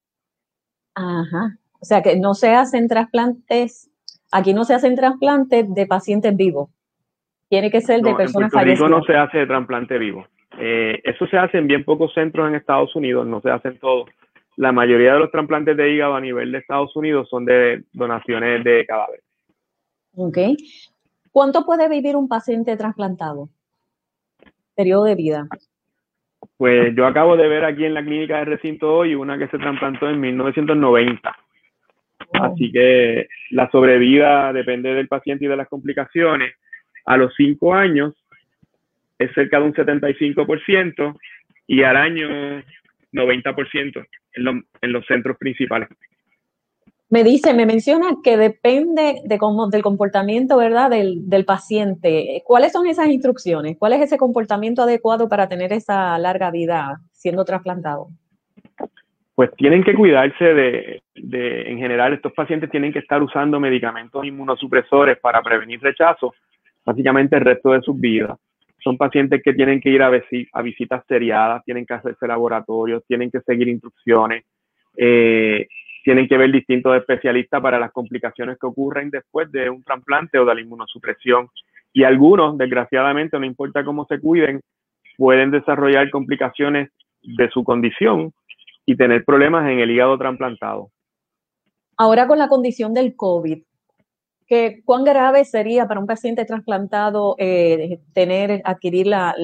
Ajá. 0.96 1.58
O 1.80 1.86
sea 1.86 2.02
que 2.02 2.18
no 2.18 2.34
se 2.34 2.50
hacen 2.50 2.88
trasplantes, 2.88 3.90
aquí 4.32 4.54
no 4.54 4.66
se 4.66 4.74
hacen 4.74 4.96
trasplantes 4.96 5.74
de 5.74 5.88
pacientes 5.88 6.36
vivos. 6.36 6.70
Tiene 7.48 7.72
que 7.72 7.82
ser 7.82 8.02
de 8.02 8.14
personas 8.14 8.54
en 8.54 8.78
Puerto 8.78 8.90
no 8.90 9.04
se 9.04 9.16
hace 9.16 9.46
trasplante 9.48 9.98
vivo. 9.98 10.26
Eh, 10.60 11.02
eso 11.04 11.26
se 11.28 11.38
hace 11.38 11.58
en 11.58 11.68
bien 11.68 11.84
pocos 11.84 12.14
centros 12.14 12.48
en 12.48 12.56
Estados 12.56 12.96
Unidos, 12.96 13.26
no 13.26 13.42
se 13.42 13.50
hacen 13.50 13.80
todos. 13.80 14.10
La 14.58 14.72
mayoría 14.72 15.14
de 15.14 15.20
los 15.20 15.32
trasplantes 15.32 15.78
de 15.78 15.90
hígado 15.92 16.16
a 16.16 16.22
nivel 16.22 16.52
de 16.52 16.58
Estados 16.58 16.96
Unidos 16.96 17.30
son 17.30 17.46
de 17.46 17.84
donaciones 17.94 18.64
de 18.64 18.86
cadáveres. 18.86 19.24
Ok. 20.16 20.38
¿Cuánto 21.32 21.66
puede 21.66 21.88
vivir 21.88 22.16
un 22.16 22.28
paciente 22.28 22.76
trasplantado? 22.76 23.50
Periodo 24.76 25.06
de 25.06 25.16
vida. 25.16 25.48
Pues 26.60 26.94
yo 26.94 27.08
acabo 27.08 27.38
de 27.38 27.48
ver 27.48 27.64
aquí 27.64 27.86
en 27.86 27.94
la 27.94 28.04
clínica 28.04 28.40
de 28.40 28.44
recinto 28.44 28.94
hoy 28.94 29.16
una 29.16 29.38
que 29.38 29.48
se 29.48 29.58
trasplantó 29.58 30.10
en 30.10 30.20
1990. 30.20 31.34
Así 32.34 32.70
que 32.70 33.30
la 33.52 33.72
sobrevida 33.72 34.52
depende 34.52 34.94
del 34.94 35.08
paciente 35.08 35.46
y 35.46 35.48
de 35.48 35.56
las 35.56 35.70
complicaciones. 35.70 36.54
A 37.06 37.16
los 37.16 37.34
cinco 37.38 37.74
años 37.74 38.14
es 39.18 39.32
cerca 39.36 39.58
de 39.58 39.68
un 39.68 39.74
75% 39.74 41.18
y 41.66 41.84
al 41.84 41.96
año 41.96 42.28
90% 43.14 44.06
en, 44.34 44.66
en 44.82 44.92
los 44.92 45.06
centros 45.06 45.38
principales. 45.38 45.88
Me 47.12 47.24
dice, 47.24 47.56
me 47.56 47.66
menciona 47.66 48.18
que 48.24 48.38
depende 48.38 49.22
de 49.26 49.38
cómo, 49.40 49.68
del 49.70 49.82
comportamiento, 49.82 50.58
¿verdad?, 50.58 50.92
del, 50.92 51.28
del, 51.28 51.44
paciente. 51.44 52.44
¿Cuáles 52.46 52.72
son 52.72 52.86
esas 52.86 53.08
instrucciones? 53.08 53.78
¿Cuál 53.80 53.94
es 53.94 54.02
ese 54.02 54.18
comportamiento 54.18 54.84
adecuado 54.84 55.28
para 55.28 55.50
tener 55.50 55.74
esa 55.74 56.18
larga 56.20 56.52
vida 56.52 57.00
siendo 57.12 57.46
trasplantado? 57.46 58.10
Pues 59.34 59.52
tienen 59.56 59.84
que 59.84 59.96
cuidarse 59.96 60.44
de, 60.54 61.02
de, 61.16 61.62
en 61.72 61.78
general, 61.80 62.14
estos 62.14 62.34
pacientes 62.34 62.70
tienen 62.70 62.94
que 62.94 63.00
estar 63.00 63.24
usando 63.24 63.60
medicamentos 63.60 64.24
inmunosupresores 64.26 65.18
para 65.18 65.42
prevenir 65.42 65.82
rechazo, 65.82 66.36
básicamente 66.86 67.38
el 67.38 67.46
resto 67.46 67.72
de 67.72 67.82
sus 67.82 68.00
vidas. 68.00 68.38
Son 68.84 68.98
pacientes 68.98 69.42
que 69.44 69.54
tienen 69.54 69.82
que 69.82 69.90
ir 69.90 70.04
a, 70.04 70.12
a 70.54 70.62
visitas 70.62 71.04
seriadas, 71.08 71.64
tienen 71.64 71.86
que 71.86 71.94
hacerse 71.94 72.28
laboratorios, 72.28 73.04
tienen 73.08 73.32
que 73.32 73.42
seguir 73.42 73.68
instrucciones. 73.68 74.44
Eh, 74.96 75.68
tienen 76.04 76.28
que 76.28 76.38
ver 76.38 76.52
distintos 76.52 76.96
especialistas 76.96 77.62
para 77.62 77.80
las 77.80 77.92
complicaciones 77.92 78.58
que 78.60 78.68
ocurren 78.68 79.10
después 79.10 79.52
de 79.52 79.70
un 79.70 79.84
trasplante 79.84 80.40
o 80.40 80.46
de 80.46 80.56
la 80.56 80.62
inmunosupresión. 80.62 81.50
Y 81.94 82.04
algunos, 82.04 82.58
desgraciadamente, 82.58 83.40
no 83.40 83.46
importa 83.46 83.84
cómo 83.84 84.06
se 84.06 84.20
cuiden, 84.20 84.62
pueden 85.18 85.52
desarrollar 85.52 86.10
complicaciones 86.10 86.90
de 87.22 87.50
su 87.50 87.64
condición 87.64 88.32
y 88.86 88.96
tener 88.96 89.26
problemas 89.26 89.70
en 89.70 89.80
el 89.80 89.92
hígado 89.92 90.18
trasplantado. 90.18 90.92
Ahora 91.98 92.28
con 92.28 92.40
la 92.40 92.48
condición 92.48 92.94
del 92.94 93.16
COVID, 93.16 93.62
¿qué, 94.48 94.82
¿cuán 94.86 95.04
grave 95.04 95.44
sería 95.44 95.88
para 95.88 96.00
un 96.00 96.08
paciente 96.08 96.46
trasplantado 96.46 97.36
eh, 97.38 98.00
tener, 98.14 98.62
adquirir 98.64 99.08
la, 99.08 99.36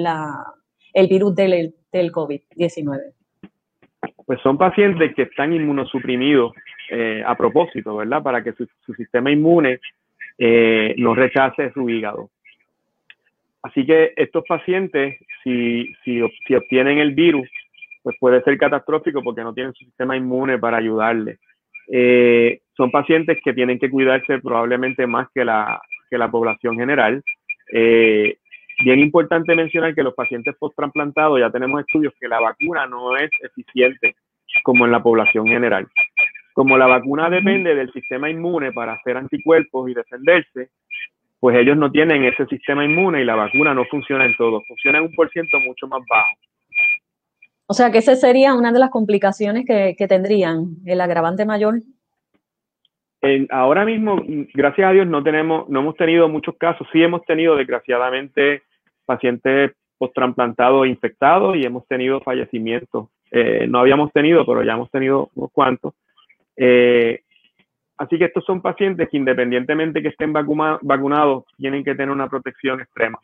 el 0.93 1.07
virus 1.07 1.35
del, 1.35 1.75
del 1.91 2.11
COVID-19? 2.13 3.13
Pues 4.25 4.39
son 4.41 4.57
pacientes 4.57 5.13
que 5.15 5.23
están 5.23 5.53
inmunosuprimidos 5.53 6.53
eh, 6.89 7.23
a 7.25 7.35
propósito, 7.35 7.95
¿verdad? 7.97 8.23
Para 8.23 8.43
que 8.43 8.53
su, 8.53 8.67
sistema 8.95 9.31
inmune 9.31 9.79
eh, 10.37 10.95
no 10.97 11.13
rechace 11.13 11.71
su 11.71 11.89
hígado. 11.89 12.29
Así 13.61 13.85
que 13.85 14.13
estos 14.15 14.43
pacientes, 14.47 15.17
si, 15.43 15.91
si, 16.03 16.21
obtienen 16.21 16.99
el 16.99 17.13
virus, 17.13 17.49
pues 18.03 18.15
puede 18.19 18.41
ser 18.43 18.57
catastrófico 18.57 19.23
porque 19.23 19.41
no 19.41 19.53
tienen 19.53 19.73
su 19.73 19.85
sistema 19.85 20.15
inmune 20.15 20.59
para 20.59 20.77
ayudarle. 20.77 21.39
Eh, 21.91 22.59
son 22.75 22.91
pacientes 22.91 23.39
que 23.43 23.53
tienen 23.53 23.79
que 23.79 23.89
cuidarse 23.89 24.39
probablemente 24.39 25.07
más 25.07 25.27
que 25.33 25.45
la, 25.45 25.81
que 26.09 26.17
la 26.17 26.29
población 26.29 26.77
general. 26.77 27.23
Bien 28.83 28.99
importante 28.99 29.55
mencionar 29.55 29.95
que 29.95 30.03
los 30.03 30.13
pacientes 30.13 30.55
post-trasplantados 30.59 31.39
ya 31.39 31.49
tenemos 31.49 31.81
estudios 31.81 32.13
que 32.19 32.27
la 32.27 32.39
vacuna 32.39 32.85
no 32.87 33.15
es 33.15 33.29
eficiente 33.41 34.15
como 34.63 34.85
en 34.85 34.91
la 34.91 35.01
población 35.01 35.47
general. 35.47 35.87
Como 36.53 36.77
la 36.77 36.87
vacuna 36.87 37.29
depende 37.29 37.75
del 37.75 37.91
sistema 37.91 38.29
inmune 38.29 38.71
para 38.71 38.93
hacer 38.93 39.17
anticuerpos 39.17 39.89
y 39.89 39.93
defenderse, 39.93 40.69
pues 41.39 41.57
ellos 41.57 41.77
no 41.77 41.91
tienen 41.91 42.23
ese 42.23 42.45
sistema 42.47 42.83
inmune 42.83 43.21
y 43.21 43.25
la 43.25 43.35
vacuna 43.35 43.73
no 43.73 43.85
funciona 43.85 44.25
en 44.25 44.35
todo, 44.35 44.61
funciona 44.67 44.99
en 44.99 45.05
un 45.05 45.13
por 45.13 45.29
ciento 45.29 45.59
mucho 45.59 45.87
más 45.87 46.01
bajo. 46.09 46.35
O 47.67 47.73
sea 47.73 47.91
que 47.91 47.97
esa 47.97 48.15
sería 48.15 48.53
una 48.53 48.71
de 48.71 48.79
las 48.79 48.89
complicaciones 48.89 49.65
que, 49.65 49.95
que 49.97 50.07
tendrían, 50.07 50.77
el 50.85 51.01
agravante 51.01 51.45
mayor 51.45 51.81
ahora 53.49 53.85
mismo, 53.85 54.21
gracias 54.53 54.89
a 54.89 54.91
Dios, 54.91 55.07
no 55.07 55.23
tenemos, 55.23 55.69
no 55.69 55.79
hemos 55.79 55.95
tenido 55.95 56.27
muchos 56.29 56.55
casos. 56.57 56.87
Sí 56.91 57.01
hemos 57.01 57.23
tenido, 57.25 57.55
desgraciadamente, 57.55 58.63
pacientes 59.05 59.71
post-trasplantados 59.97 60.87
infectados 60.87 61.55
y 61.55 61.63
hemos 61.63 61.87
tenido 61.87 62.19
fallecimientos. 62.21 63.07
Eh, 63.31 63.65
no 63.67 63.79
habíamos 63.79 64.11
tenido, 64.11 64.45
pero 64.45 64.63
ya 64.63 64.73
hemos 64.73 64.91
tenido 64.91 65.29
unos 65.35 65.51
cuantos. 65.51 65.93
Eh, 66.57 67.21
así 67.97 68.17
que 68.17 68.25
estos 68.25 68.43
son 68.45 68.61
pacientes 68.61 69.09
que 69.09 69.17
independientemente 69.17 70.01
que 70.01 70.09
estén 70.09 70.33
vacunados, 70.33 71.45
tienen 71.57 71.83
que 71.83 71.95
tener 71.95 72.11
una 72.11 72.29
protección 72.29 72.81
extrema. 72.81 73.19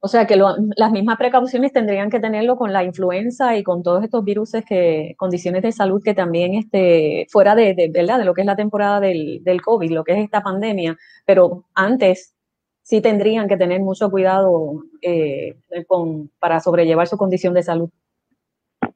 O 0.00 0.08
sea 0.08 0.26
que 0.26 0.36
las 0.36 0.92
mismas 0.92 1.16
precauciones 1.16 1.72
tendrían 1.72 2.10
que 2.10 2.20
tenerlo 2.20 2.56
con 2.56 2.72
la 2.72 2.84
influenza 2.84 3.56
y 3.56 3.62
con 3.62 3.82
todos 3.82 4.04
estos 4.04 4.24
virus 4.24 4.52
que, 4.68 5.14
condiciones 5.16 5.62
de 5.62 5.72
salud 5.72 6.02
que 6.04 6.14
también 6.14 6.54
este, 6.54 7.26
fuera 7.30 7.54
de, 7.54 7.90
¿verdad? 7.92 8.18
de 8.18 8.24
lo 8.24 8.34
que 8.34 8.42
es 8.42 8.46
la 8.46 8.56
temporada 8.56 9.00
del, 9.00 9.42
del, 9.42 9.62
COVID, 9.62 9.90
lo 9.90 10.04
que 10.04 10.12
es 10.12 10.18
esta 10.18 10.42
pandemia, 10.42 10.96
pero 11.24 11.64
antes 11.74 12.34
sí 12.82 13.00
tendrían 13.00 13.48
que 13.48 13.56
tener 13.56 13.80
mucho 13.80 14.10
cuidado 14.10 14.84
eh, 15.02 15.56
con, 15.88 16.30
para 16.38 16.60
sobrellevar 16.60 17.08
su 17.08 17.16
condición 17.16 17.52
de 17.54 17.62
salud. 17.64 17.90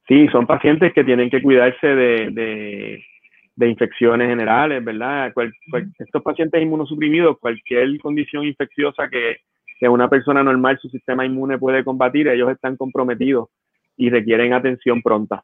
Sí, 0.07 0.29
son 0.29 0.47
pacientes 0.47 0.93
que 0.93 1.03
tienen 1.03 1.31
que 1.31 1.43
cuidarse 1.43 1.87
de, 1.87 3.01
de, 3.57 3.69
infecciones 3.69 4.29
generales, 4.29 4.85
¿verdad? 4.85 5.33
estos 5.99 6.23
pacientes 6.23 6.63
inmunosuprimidos, 6.63 7.39
cualquier 7.39 7.99
condición 8.01 8.45
infecciosa 8.45 9.09
que 9.09 9.39
que 9.81 9.89
una 9.89 10.11
persona 10.11 10.43
normal 10.43 10.79
su 10.81 10.91
sistema 10.91 11.25
inmune 11.25 11.59
puede 11.59 11.83
combatir, 11.83 12.29
ellos 12.29 12.51
están 12.51 12.77
comprometidos 12.77 13.49
y 13.97 14.11
requieren 14.11 14.53
atención 14.53 15.01
pronta. 15.01 15.43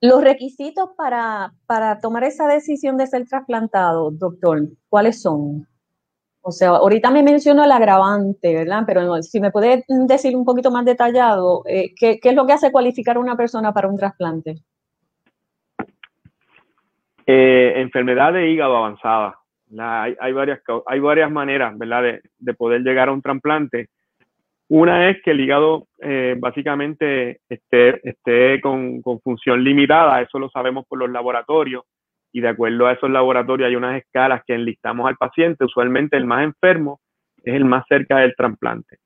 Los 0.00 0.24
requisitos 0.24 0.88
para, 0.96 1.52
para 1.66 2.00
tomar 2.00 2.24
esa 2.24 2.48
decisión 2.48 2.96
de 2.96 3.06
ser 3.06 3.26
trasplantado, 3.26 4.10
doctor, 4.10 4.62
¿cuáles 4.88 5.20
son? 5.20 5.68
O 6.40 6.50
sea, 6.50 6.70
ahorita 6.70 7.10
me 7.10 7.22
mencionó 7.22 7.64
el 7.64 7.70
agravante, 7.70 8.54
¿verdad? 8.54 8.84
Pero 8.86 9.22
si 9.22 9.40
me 9.40 9.50
puede 9.50 9.84
decir 9.86 10.34
un 10.34 10.46
poquito 10.46 10.70
más 10.70 10.86
detallado, 10.86 11.62
eh, 11.66 11.92
¿qué, 11.94 12.18
¿qué, 12.18 12.30
es 12.30 12.34
lo 12.34 12.46
que 12.46 12.54
hace 12.54 12.72
cualificar 12.72 13.18
a 13.18 13.20
una 13.20 13.36
persona 13.36 13.74
para 13.74 13.88
un 13.88 13.98
trasplante? 13.98 14.56
Eh, 17.26 17.74
enfermedad 17.76 18.32
de 18.32 18.50
hígado 18.50 18.74
avanzada 18.74 19.39
hay, 19.78 20.32
varias, 20.32 20.60
hay 20.86 21.00
varias 21.00 21.30
maneras, 21.30 21.76
¿verdad?, 21.78 22.20
de, 22.38 22.54
poder 22.54 22.82
llegar 22.82 23.08
a 23.08 23.12
un 23.12 23.22
trasplante. 23.22 23.88
Una 24.68 25.10
es 25.10 25.20
que 25.22 25.32
el 25.32 25.40
hígado 25.40 25.86
eh, 26.00 26.36
básicamente 26.38 27.40
esté, 27.48 28.08
esté 28.08 28.60
con, 28.60 29.02
función 29.22 29.64
limitada, 29.64 30.22
eso 30.22 30.38
lo 30.38 30.48
sabemos 30.50 30.86
por 30.86 30.98
los 30.98 31.10
laboratorios, 31.10 31.84
y 32.32 32.40
de 32.40 32.48
acuerdo 32.48 32.86
a 32.86 32.92
esos 32.92 33.10
laboratorios 33.10 33.68
hay 33.68 33.76
unas 33.76 33.96
escalas 34.00 34.42
que 34.46 34.54
enlistamos 34.54 35.08
al 35.08 35.16
paciente, 35.16 35.64
usualmente 35.64 36.16
el 36.16 36.24
más 36.24 36.44
enfermo 36.44 37.00
es 37.42 37.54
el 37.54 37.64
más 37.64 37.84
cerca 37.88 38.18
del 38.18 38.34
trasplante. 38.36 38.98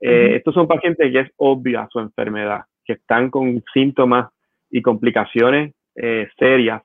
Eh, 0.00 0.36
estos 0.36 0.54
son 0.54 0.68
pacientes 0.68 1.10
que 1.12 1.20
es 1.20 1.30
obvia 1.36 1.88
su 1.90 1.98
enfermedad, 1.98 2.62
que 2.84 2.94
están 2.94 3.30
con 3.30 3.62
síntomas 3.72 4.30
y 4.70 4.80
complicaciones 4.80 5.74
eh, 5.96 6.28
serias, 6.38 6.82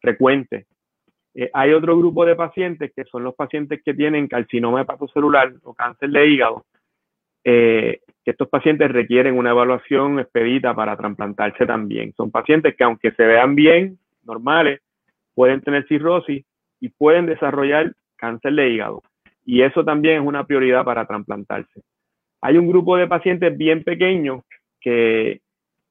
frecuentes, 0.00 0.66
eh, 1.34 1.50
hay 1.52 1.72
otro 1.72 1.96
grupo 1.96 2.24
de 2.26 2.36
pacientes 2.36 2.92
que 2.94 3.04
son 3.04 3.24
los 3.24 3.34
pacientes 3.34 3.82
que 3.82 3.94
tienen 3.94 4.28
carcinoma 4.28 4.82
hepatocelular 4.82 5.52
o 5.62 5.74
cáncer 5.74 6.10
de 6.10 6.26
hígado, 6.26 6.64
eh, 7.44 8.00
estos 8.24 8.48
pacientes 8.48 8.90
requieren 8.92 9.36
una 9.36 9.50
evaluación 9.50 10.20
expedita 10.20 10.74
para 10.74 10.96
trasplantarse 10.96 11.66
también. 11.66 12.12
Son 12.14 12.30
pacientes 12.30 12.76
que 12.76 12.84
aunque 12.84 13.10
se 13.12 13.24
vean 13.24 13.54
bien, 13.54 13.98
normales, 14.24 14.80
pueden 15.34 15.60
tener 15.60 15.86
cirrosis 15.88 16.44
y 16.80 16.88
pueden 16.90 17.26
desarrollar 17.26 17.92
cáncer 18.16 18.54
de 18.54 18.70
hígado. 18.70 19.02
y 19.44 19.62
eso 19.62 19.84
también 19.84 20.22
es 20.22 20.26
una 20.26 20.46
prioridad 20.46 20.84
para 20.84 21.04
trasplantarse. 21.04 21.82
Hay 22.40 22.58
un 22.58 22.68
grupo 22.68 22.96
de 22.96 23.08
pacientes 23.08 23.56
bien 23.56 23.82
pequeños 23.82 24.44
que, 24.80 25.40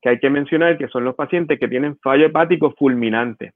que 0.02 0.10
hay 0.10 0.20
que 0.20 0.30
mencionar, 0.30 0.78
que 0.78 0.88
son 0.88 1.04
los 1.04 1.16
pacientes 1.16 1.60
que 1.60 1.68
tienen 1.68 1.98
fallo 1.98 2.26
hepático 2.26 2.72
fulminante. 2.72 3.52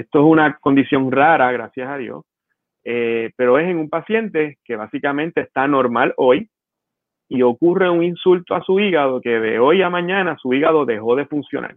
Esto 0.00 0.20
es 0.20 0.24
una 0.24 0.56
condición 0.60 1.12
rara, 1.12 1.52
gracias 1.52 1.88
a 1.88 1.98
Dios, 1.98 2.24
eh, 2.84 3.32
pero 3.36 3.58
es 3.58 3.68
en 3.68 3.76
un 3.76 3.90
paciente 3.90 4.56
que 4.64 4.76
básicamente 4.76 5.42
está 5.42 5.68
normal 5.68 6.14
hoy 6.16 6.48
y 7.28 7.42
ocurre 7.42 7.90
un 7.90 8.02
insulto 8.02 8.54
a 8.54 8.62
su 8.62 8.80
hígado 8.80 9.20
que 9.20 9.38
de 9.38 9.58
hoy 9.58 9.82
a 9.82 9.90
mañana 9.90 10.38
su 10.40 10.54
hígado 10.54 10.86
dejó 10.86 11.16
de 11.16 11.26
funcionar. 11.26 11.76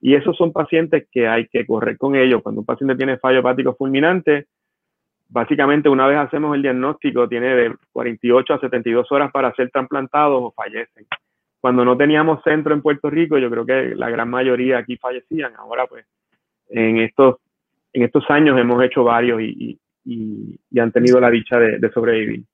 Y 0.00 0.14
esos 0.14 0.34
son 0.36 0.52
pacientes 0.52 1.06
que 1.12 1.28
hay 1.28 1.46
que 1.48 1.66
correr 1.66 1.98
con 1.98 2.16
ellos. 2.16 2.42
Cuando 2.42 2.62
un 2.62 2.66
paciente 2.66 2.96
tiene 2.96 3.18
fallo 3.18 3.40
hepático 3.40 3.74
fulminante, 3.74 4.46
básicamente 5.28 5.90
una 5.90 6.06
vez 6.06 6.18
hacemos 6.18 6.54
el 6.54 6.62
diagnóstico, 6.62 7.28
tiene 7.28 7.54
de 7.54 7.74
48 7.92 8.54
a 8.54 8.60
72 8.60 9.12
horas 9.12 9.30
para 9.30 9.52
ser 9.54 9.70
trasplantados 9.70 10.42
o 10.42 10.52
fallecen. 10.52 11.06
Cuando 11.60 11.84
no 11.84 11.98
teníamos 11.98 12.42
centro 12.44 12.72
en 12.72 12.80
Puerto 12.80 13.10
Rico, 13.10 13.36
yo 13.36 13.50
creo 13.50 13.66
que 13.66 13.94
la 13.94 14.08
gran 14.08 14.30
mayoría 14.30 14.78
aquí 14.78 14.96
fallecían. 14.96 15.54
Ahora, 15.56 15.86
pues, 15.86 16.06
en 16.70 16.98
estos, 16.98 17.36
en 17.98 18.04
estos 18.04 18.24
años 18.28 18.58
hemos 18.58 18.82
hecho 18.82 19.04
varios 19.04 19.40
y, 19.42 19.78
y, 20.04 20.78
han 20.78 20.92
tenido 20.92 21.20
la 21.20 21.30
dicha 21.30 21.58
de, 21.58 21.90
sobrevivir. 21.92 22.44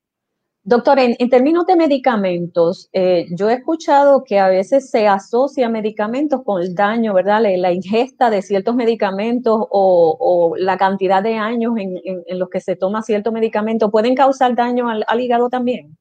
Doctor, 0.63 0.99
en, 0.99 1.29
términos 1.29 1.67
de 1.67 1.77
medicamentos, 1.77 2.89
eh, 2.95 3.27
yo 3.37 3.51
he 3.51 3.55
escuchado 3.55 4.25
que 4.25 4.39
a 4.39 4.49
veces 4.49 4.91
se 4.91 5.07
asocia 5.07 5.69
medicamentos 5.69 6.43
con 6.43 6.63
el 6.63 6.75
daño, 6.75 7.13
¿verdad? 7.13 7.43
La, 7.43 7.73
ingesta 7.73 8.31
de 8.31 8.41
ciertos 8.41 8.75
medicamentos 8.75 9.55
o, 9.71 10.55
la 10.57 10.79
cantidad 10.79 11.23
de 11.23 11.35
años 11.35 11.75
en, 11.77 12.39
los 12.39 12.49
que 12.49 12.61
se 12.61 12.77
toma 12.77 13.03
cierto 13.03 13.31
medicamento 13.31 13.91
pueden 13.91 14.15
causar 14.15 14.55
daño 14.55 14.89
al, 14.89 15.21
hígado 15.21 15.51
también. 15.51 15.99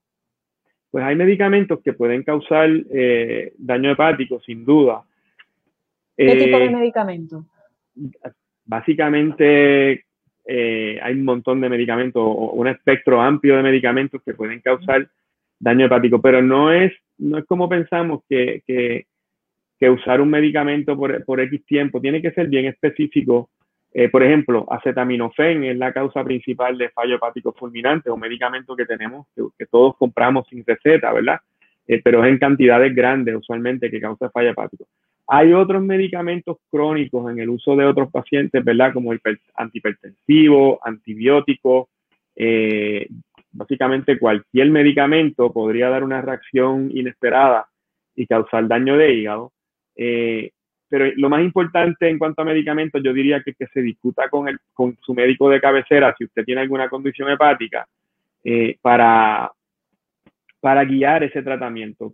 Pues 0.91 1.03
hay 1.03 1.15
medicamentos 1.15 1.81
que 1.83 1.91
pueden 1.91 2.23
causar 2.23 2.69
eh, 2.93 3.53
daño 3.57 3.91
hepático, 3.91 4.39
sin 4.39 4.63
duda. 4.63 5.03
¿Qué 6.15 6.35
tipo 6.35 6.57
de 6.57 6.65
eh, 6.65 6.69
medicamento? 6.69 7.45
Básicamente 8.65 10.05
eh, 10.45 10.99
hay 11.01 11.13
un 11.13 11.25
montón 11.25 11.61
de 11.61 11.69
medicamentos 11.69 12.23
un 12.25 12.67
espectro 12.67 13.21
amplio 13.21 13.57
de 13.57 13.63
medicamentos 13.63 14.21
que 14.23 14.33
pueden 14.33 14.59
causar 14.59 15.07
daño 15.59 15.85
hepático, 15.85 16.21
pero 16.21 16.41
no 16.41 16.71
es, 16.71 16.91
no 17.17 17.37
es 17.37 17.45
como 17.45 17.69
pensamos 17.69 18.21
que, 18.29 18.61
que, 18.67 19.05
usar 19.89 20.21
un 20.21 20.29
medicamento 20.29 20.95
por, 20.95 21.25
por, 21.25 21.41
X 21.41 21.65
tiempo, 21.65 21.99
tiene 21.99 22.21
que 22.21 22.31
ser 22.31 22.47
bien 22.47 22.63
específico. 22.67 23.49
Eh, 23.93 24.07
por 24.07 24.23
ejemplo, 24.23 24.65
acetaminofén 24.71 25.65
es 25.65 25.77
la 25.77 25.91
causa 25.91 26.23
principal 26.23 26.77
de 26.77 26.87
fallo 26.87 27.17
hepático 27.17 27.51
fulminante, 27.51 28.09
un 28.09 28.21
medicamento 28.21 28.77
que 28.77 28.85
tenemos, 28.85 29.27
que, 29.35 29.65
todos 29.65 29.97
compramos 29.97 30.47
sin 30.47 30.63
receta, 30.65 31.11
¿verdad? 31.11 31.41
Eh, 31.85 32.01
pero 32.01 32.23
es 32.23 32.29
en 32.29 32.37
cantidades 32.37 32.95
grandes 32.95 33.35
usualmente 33.35 33.91
que 33.91 33.99
causa 33.99 34.29
fallo 34.29 34.51
hepático. 34.51 34.87
Hay 35.27 35.53
otros 35.53 35.81
medicamentos 35.81 36.57
crónicos 36.69 37.31
en 37.31 37.39
el 37.39 37.49
uso 37.49 37.75
de 37.75 37.85
otros 37.85 38.11
pacientes, 38.11 38.63
¿verdad? 38.63 38.93
Como 38.93 39.11
antihipertensivo, 39.55 40.79
antibiótico. 40.83 41.89
Eh, 42.35 43.07
básicamente 43.51 44.17
cualquier 44.19 44.69
medicamento 44.69 45.53
podría 45.53 45.89
dar 45.89 46.03
una 46.03 46.21
reacción 46.21 46.89
inesperada 46.93 47.67
y 48.15 48.27
causar 48.27 48.67
daño 48.67 48.97
de 48.97 49.13
hígado. 49.13 49.53
Eh, 49.95 50.51
pero 50.89 51.05
lo 51.15 51.29
más 51.29 51.41
importante 51.41 52.09
en 52.09 52.19
cuanto 52.19 52.41
a 52.41 52.45
medicamentos, 52.45 53.01
yo 53.03 53.13
diría 53.13 53.41
que, 53.41 53.55
se 53.73 53.81
discuta 53.81 54.29
con, 54.29 54.47
el, 54.47 54.59
con 54.73 54.97
su 55.01 55.13
médico 55.13 55.49
de 55.49 55.61
cabecera 55.61 56.13
si 56.17 56.25
usted 56.25 56.43
tiene 56.43 56.61
alguna 56.61 56.89
condición 56.89 57.31
hepática 57.31 57.87
eh, 58.43 58.77
para 58.81 59.53
guiar 60.85 61.23
ese 61.23 61.41
tratamiento. 61.41 62.13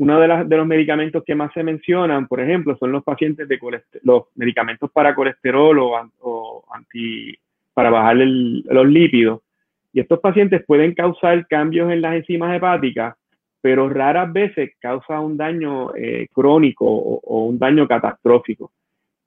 Uno 0.00 0.18
de, 0.18 0.56
los 0.56 0.66
medicamentos 0.66 1.22
que 1.24 1.34
más 1.34 1.52
se 1.52 1.62
mencionan, 1.62 2.26
por 2.26 2.40
ejemplo, 2.40 2.74
son 2.78 2.90
los 2.90 3.04
pacientes 3.04 3.46
de 3.46 3.58
los 4.02 4.24
medicamentos 4.34 4.90
para 4.90 5.14
colesterol 5.14 5.78
o, 5.78 6.64
anti, 6.72 7.38
para 7.74 7.90
bajar 7.90 8.16
los 8.16 8.88
lípidos. 8.88 9.42
Y 9.92 10.00
estos 10.00 10.18
pacientes 10.20 10.64
pueden 10.64 10.94
causar 10.94 11.46
cambios 11.48 11.92
en 11.92 12.00
las 12.00 12.14
enzimas 12.14 12.56
hepáticas, 12.56 13.14
pero 13.60 13.90
raras 13.90 14.32
veces 14.32 14.70
causa 14.80 15.20
un 15.20 15.36
daño 15.36 15.94
eh, 15.94 16.28
crónico 16.32 16.86
o, 16.86 17.44
un 17.44 17.58
daño 17.58 17.86
catastrófico. 17.86 18.72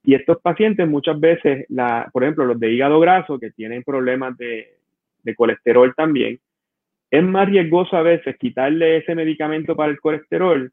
Y 0.04 0.16
estos 0.16 0.42
pacientes 0.42 0.88
muchas 0.88 1.20
veces, 1.20 1.68
por 2.12 2.24
ejemplo, 2.24 2.46
los 2.46 2.60
de 2.60 2.72
hígado 2.72 3.00
graso, 3.00 3.38
que 3.38 3.52
tienen 3.52 3.84
problemas 3.84 4.36
de 4.40 4.76
colesterol 5.36 5.94
también, 5.94 6.40
es 7.14 7.24
más 7.24 7.48
riesgoso 7.48 7.96
a 7.96 8.02
veces 8.02 8.36
quitarle 8.40 8.98
ese 8.98 9.14
medicamento 9.14 9.76
para 9.76 9.92
el 9.92 10.00
colesterol 10.00 10.72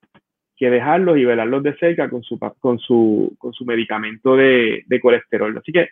que 0.57 0.71
dejarlos 0.71 1.19
y 1.19 1.25
velarlos 1.27 1.63
de 1.63 1.77
cerca 1.77 2.09
con 2.09 2.23
su, 2.23 2.39
con 2.59 2.79
su, 2.79 3.35
con 3.37 3.53
su 3.53 3.67
medicamento 3.67 4.37
de, 4.37 4.83
de, 4.87 5.01
colesterol. 5.01 5.55
Así 5.59 5.71
que, 5.71 5.91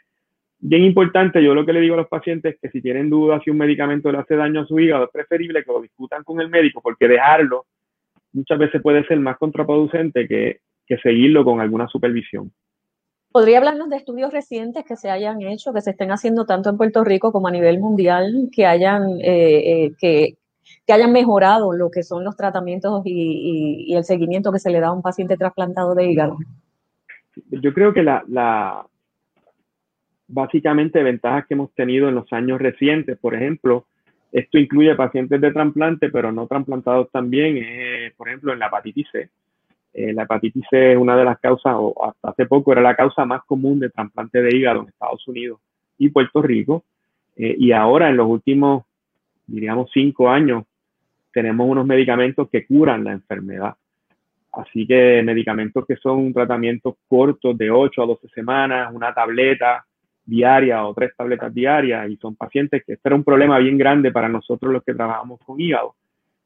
bien 0.59 0.85
importante, 0.85 1.45
yo 1.45 1.55
lo 1.55 1.67
que 1.67 1.75
le 1.75 1.83
digo 1.83 1.97
a 1.97 1.99
los 1.99 2.09
pacientes 2.09 2.55
es 2.55 2.61
que 2.63 2.71
si 2.71 2.81
tienen 2.81 3.11
dudas 3.11 3.43
si 3.45 3.51
un 3.51 3.59
medicamento 3.59 4.11
le 4.11 4.17
hace 4.17 4.37
daño 4.37 4.63
a 4.63 4.67
su 4.67 4.81
hígado, 4.81 5.05
es 5.05 5.11
preferible 5.11 5.63
que 5.63 5.71
lo 5.71 5.83
discutan 5.83 6.25
con 6.25 6.41
el 6.41 6.49
médico, 6.49 6.81
porque 6.81 7.09
dejarlo 7.09 7.67
muchas 8.33 8.59
veces 8.59 8.81
puede 8.81 9.05
ser 9.05 9.21
más 9.21 9.37
contraproducente 9.37 10.27
que, 10.27 10.61
que 10.87 10.97
seguirlo 10.97 11.45
con 11.45 11.61
alguna 11.61 11.89
supervisión. 11.89 12.51
¿Podría 13.31 13.59
hablarnos 13.59 13.91
de 13.91 13.97
estudios 13.97 14.33
recientes 14.33 14.85
que 14.87 14.97
se 14.97 15.11
hayan 15.11 15.43
hecho, 15.43 15.75
que 15.75 15.83
se 15.83 15.91
estén 15.91 16.11
haciendo 16.11 16.47
tanto 16.47 16.71
en 16.71 16.79
Puerto 16.79 17.05
Rico 17.05 17.31
como 17.31 17.49
a 17.49 17.51
nivel 17.51 17.79
mundial, 17.79 18.49
que 18.51 18.65
hayan, 18.65 19.21
eh, 19.21 19.85
eh, 19.85 19.93
que, 19.99 20.39
hayan 20.91 21.13
mejorado 21.13 21.75
lo 21.75 21.91
que 21.91 22.03
son 22.03 22.25
los 22.25 22.37
tratamientos 22.37 23.03
y, 23.05 23.95
el 23.95 24.05
seguimiento 24.05 24.51
que 24.51 24.59
se 24.59 24.71
le 24.71 24.81
da 24.81 24.89
a 24.89 24.93
un 24.93 25.03
paciente 25.03 25.37
trasplantado 25.37 25.95
de 25.95 26.11
hígado? 26.11 26.39
Yo 27.51 27.75
creo 27.75 27.93
que 27.93 28.03
la, 28.03 28.25
la 28.29 28.87
básicamente 30.27 31.03
ventajas 31.03 31.47
que 31.47 31.55
hemos 31.55 31.73
tenido 31.75 32.09
en 32.09 32.15
los 32.15 32.33
años 32.33 32.59
recientes, 32.59 33.19
por 33.19 33.35
ejemplo, 33.35 33.85
esto 34.33 34.59
incluye 34.59 34.95
pacientes 34.95 35.41
de 35.41 35.53
trasplante, 35.53 36.09
pero 36.09 36.33
no 36.33 36.47
trasplantados 36.47 37.11
también, 37.11 37.63
por 38.17 38.29
ejemplo, 38.29 38.55
en 38.55 38.59
la 38.59 38.67
hepatitis 38.69 39.07
C 39.13 39.29
eh, 39.93 40.13
la 40.13 40.25
hepatitis 40.25 40.65
C 40.71 40.93
es 40.93 40.99
una 40.99 41.17
de 41.17 41.25
las 41.25 41.39
causas, 41.39 41.75
o 41.77 41.95
hasta 42.05 42.31
hace 42.31 42.47
poco 42.47 42.73
era 42.73 42.81
la 42.81 42.95
causa 42.95 43.25
más 43.25 43.43
común 43.45 43.81
de 43.81 43.91
trasplante 43.91 44.43
de 44.43 44.57
hígado 44.57 44.83
en 44.83 44.89
Estados 44.89 45.27
Unidos 45.27 45.61
y 45.99 46.11
Puerto 46.11 46.43
Rico. 46.43 46.85
Eh, 47.37 47.57
y 47.59 47.73
ahora, 47.73 48.09
en 48.09 48.17
los 48.17 48.29
últimos, 48.29 48.85
diríamos, 49.47 49.91
cinco 49.93 50.29
años, 50.29 50.65
tenemos 51.33 51.69
unos 51.69 51.87
medicamentos 51.87 52.49
que 52.51 52.67
curan 52.67 53.05
la 53.05 53.13
enfermedad. 53.13 53.75
Así 54.53 54.87
que 54.87 55.23
medicamentos 55.23 55.87
que 55.87 55.97
son 55.97 56.33
tratamientos 56.33 56.97
cortos 57.07 57.57
de 57.57 57.71
8 57.71 58.03
a 58.03 58.07
12 58.07 58.29
semanas, 58.29 58.93
una 58.93 59.13
tableta 59.13 59.85
diaria 60.25 60.85
o 60.85 60.93
tres 60.93 61.13
tabletas 61.17 61.55
diarias, 61.55 62.09
y 62.11 62.17
son 62.17 62.37
pacientes 62.37 62.83
que 62.85 62.95
este 62.95 63.09
era 63.09 63.17
un 63.17 63.25
problema 63.25 63.59
bien 63.59 63.79
grande 63.79 64.13
para 64.13 64.29
nosotros 64.29 64.73
los 64.73 64.85
que 64.85 64.95
trabajamos 64.95 65.41
con 65.45 65.61
hígado. 65.61 65.95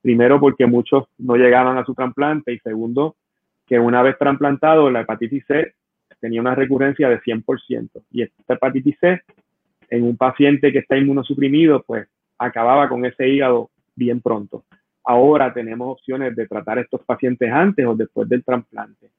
Primero 0.01 0.39
porque 0.41 0.67
muchos 0.67 1.07
no 1.19 1.37
llegaban 1.37 1.79
a 1.79 1.85
su 1.85 1.95
trasplante 1.95 2.53
y 2.53 2.59
segundo 2.59 3.17
que 3.67 3.79
una 3.79 4.03
vez 4.03 4.19
trasplantado 4.19 4.91
la 4.91 5.01
hepatitis 5.01 5.45
C 5.47 5.75
tenía 6.21 6.41
una 6.41 6.55
recurrencia 6.55 7.09
de 7.09 7.21
100%. 7.21 8.03
Y 8.13 8.23
esta 8.23 8.55
hepatitis 8.55 8.97
C 9.01 9.23
en 9.91 10.05
un 10.05 10.17
paciente 10.17 10.73
que 10.73 10.79
está 10.79 10.97
inmunosuprimido, 10.97 11.83
pues 11.83 12.09
acababa 12.39 12.89
con 12.89 13.05
ese 13.05 13.29
hígado 13.29 13.71
bien 13.95 14.21
pronto. 14.21 14.65
Ahora 15.05 15.53
tenemos 15.53 15.89
opciones 15.99 16.35
de 16.37 16.47
tratar 16.47 16.79
estos 16.79 17.03
pacientes 17.03 17.51
antes 17.53 17.85
o 17.87 17.95
después 17.95 18.29
del 18.29 18.45
trasplante. 18.45 19.11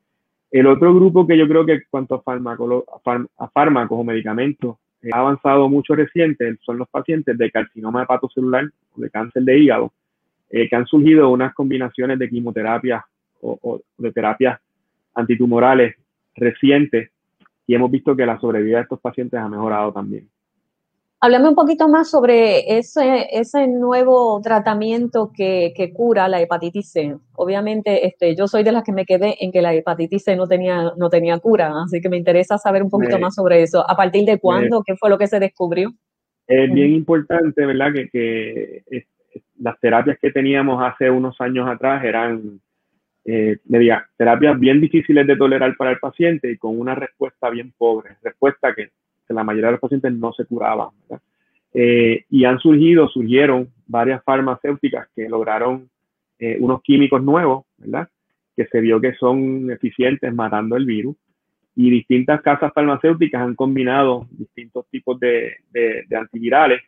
El 0.50 0.68
otro 0.68 0.94
grupo 0.94 1.28
que 1.28 1.38
yo 1.38 1.48
creo 1.48 1.66
que 1.66 1.84
cuanto 1.90 2.16
a, 2.16 3.50
fármacos 3.50 4.00
o 4.00 4.04
medicamentos 4.04 4.78
ha 5.12 5.20
avanzado 5.20 5.68
mucho 5.68 5.94
reciente 5.96 6.58
son 6.62 6.78
los 6.78 6.88
pacientes 6.90 7.38
de 7.38 7.52
carcinoma 7.52 8.04
hepatocelular 8.04 8.70
o 8.96 9.02
de 9.02 9.10
cáncer 9.10 9.44
de 9.44 9.58
hígado, 9.58 9.92
eh, 10.50 10.70
que 10.70 10.76
han 10.76 10.86
surgido 10.86 11.30
unas 11.32 11.54
combinaciones 11.54 12.18
de 12.18 12.30
quimioterapia 12.30 13.06
o, 13.44 13.82
de 13.98 14.12
terapias 14.12 14.60
antitumorales 15.14 15.96
recientes 16.36 17.12
y 17.68 17.76
hemos 17.76 17.92
visto 17.92 18.16
que 18.16 18.26
la 18.26 18.40
sobrevida 18.40 18.78
de 18.78 18.84
estos 18.84 19.00
pacientes 19.00 19.40
ha 19.40 19.48
mejorado 19.48 19.94
también. 19.94 20.30
Háblame 21.22 21.48
un 21.48 21.56
poquito 21.56 21.88
más 21.88 22.10
sobre 22.10 22.78
ese, 22.78 23.30
ese 23.32 23.66
nuevo 23.68 24.42
tratamiento 24.42 25.32
que, 25.34 25.72
que, 25.74 25.94
cura 25.94 26.28
la 26.28 26.42
hepatitis 26.42 26.92
C. 26.92 27.16
Obviamente, 27.36 28.06
este, 28.06 28.36
yo 28.36 28.46
soy 28.46 28.64
de 28.64 28.74
las 28.74 28.84
que 28.84 28.92
me 28.92 29.06
quedé 29.06 29.38
en 29.40 29.54
que 29.54 29.62
la 29.62 29.74
hepatitis 29.74 30.26
C 30.26 30.36
no 30.36 30.48
tenía, 30.48 30.92
no 30.98 31.10
tenía 31.10 31.40
cura, 31.40 31.72
así 31.86 32.02
que 32.02 32.10
me 32.10 32.18
interesa 32.18 32.58
saber 32.58 32.84
un 32.84 32.90
poquito 32.90 33.20
más 33.20 33.36
sobre 33.36 33.64
eso. 33.64 33.90
¿A 33.90 33.96
partir 33.96 34.26
de 34.26 34.38
cuándo? 34.38 34.84
¿Qué 34.86 34.98
fue 34.98 35.10
lo 35.10 35.18
que 35.18 35.28
se 35.28 35.40
descubrió? 35.40 35.94
Es 36.46 36.70
bien 36.74 36.92
importante, 36.92 37.66
¿verdad? 37.66 37.94
Que, 37.94 38.10
que 38.10 39.06
las 39.60 39.80
terapias 39.80 40.18
que 40.20 40.32
teníamos 40.32 40.84
hace 40.84 41.10
unos 41.10 41.40
años 41.40 41.70
atrás 41.70 42.04
eran 42.04 42.60
eh, 43.26 43.58
terapias 44.18 44.60
bien 44.60 44.82
difíciles 44.82 45.26
de 45.26 45.38
tolerar 45.38 45.76
para 45.78 45.92
el 45.92 46.00
paciente 46.00 46.52
y 46.52 46.58
con 46.58 46.80
una 46.80 46.96
respuesta 46.96 47.50
bien 47.50 47.74
pobre, 47.78 48.18
respuesta 48.22 48.74
que, 48.74 48.92
la 49.30 49.44
mayoría 49.44 49.68
de 49.68 49.72
los 49.72 49.82
pacientes 49.82 50.14
no 50.14 50.32
se 50.34 50.46
curaban. 50.46 50.90
Eh, 51.74 52.26
y 52.30 52.46
han 52.46 52.60
surgido, 52.60 53.08
surgieron 53.08 53.70
varias 53.88 54.24
farmacéuticas 54.24 55.08
que 55.16 55.28
lograron 55.28 55.90
eh, 56.38 56.58
unos 56.60 56.84
químicos 56.84 57.24
nuevos, 57.24 57.66
¿verdad? 57.78 58.10
Que 58.56 58.66
se 58.66 58.80
vio 58.80 59.02
que 59.02 59.14
son 59.16 59.72
eficientes 59.72 60.32
matando 60.34 60.76
el 60.76 60.86
virus. 60.86 61.16
Y 61.76 61.90
distintas 61.90 62.42
casas 62.44 62.72
farmacéuticas 62.74 63.42
han 63.42 63.56
combinado 63.56 64.28
distintos 64.30 64.86
tipos 64.90 65.20
de, 65.20 65.56
de, 65.72 66.16
antivirales 66.16 66.82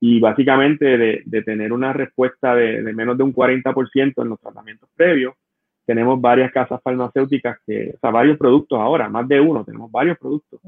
y 0.00 0.20
básicamente 0.20 0.98
de, 0.98 1.22
de 1.24 1.42
tener 1.42 1.72
una 1.72 1.94
respuesta 1.94 2.54
de, 2.54 2.82
menos 2.92 3.16
de 3.16 3.24
un 3.24 3.32
40% 3.32 4.22
en 4.22 4.28
los 4.28 4.40
tratamientos 4.40 4.90
previos. 4.94 5.34
Tenemos 5.84 6.20
varias 6.20 6.52
casas 6.52 6.80
farmacéuticas 6.82 7.58
que, 7.66 7.92
o 7.96 7.98
sea, 7.98 8.10
varios 8.10 8.38
productos 8.38 8.78
ahora, 8.78 9.08
más 9.08 9.26
de 9.26 9.40
uno, 9.40 9.64
tenemos 9.64 9.90
varios 9.90 10.16
productos 10.18 10.60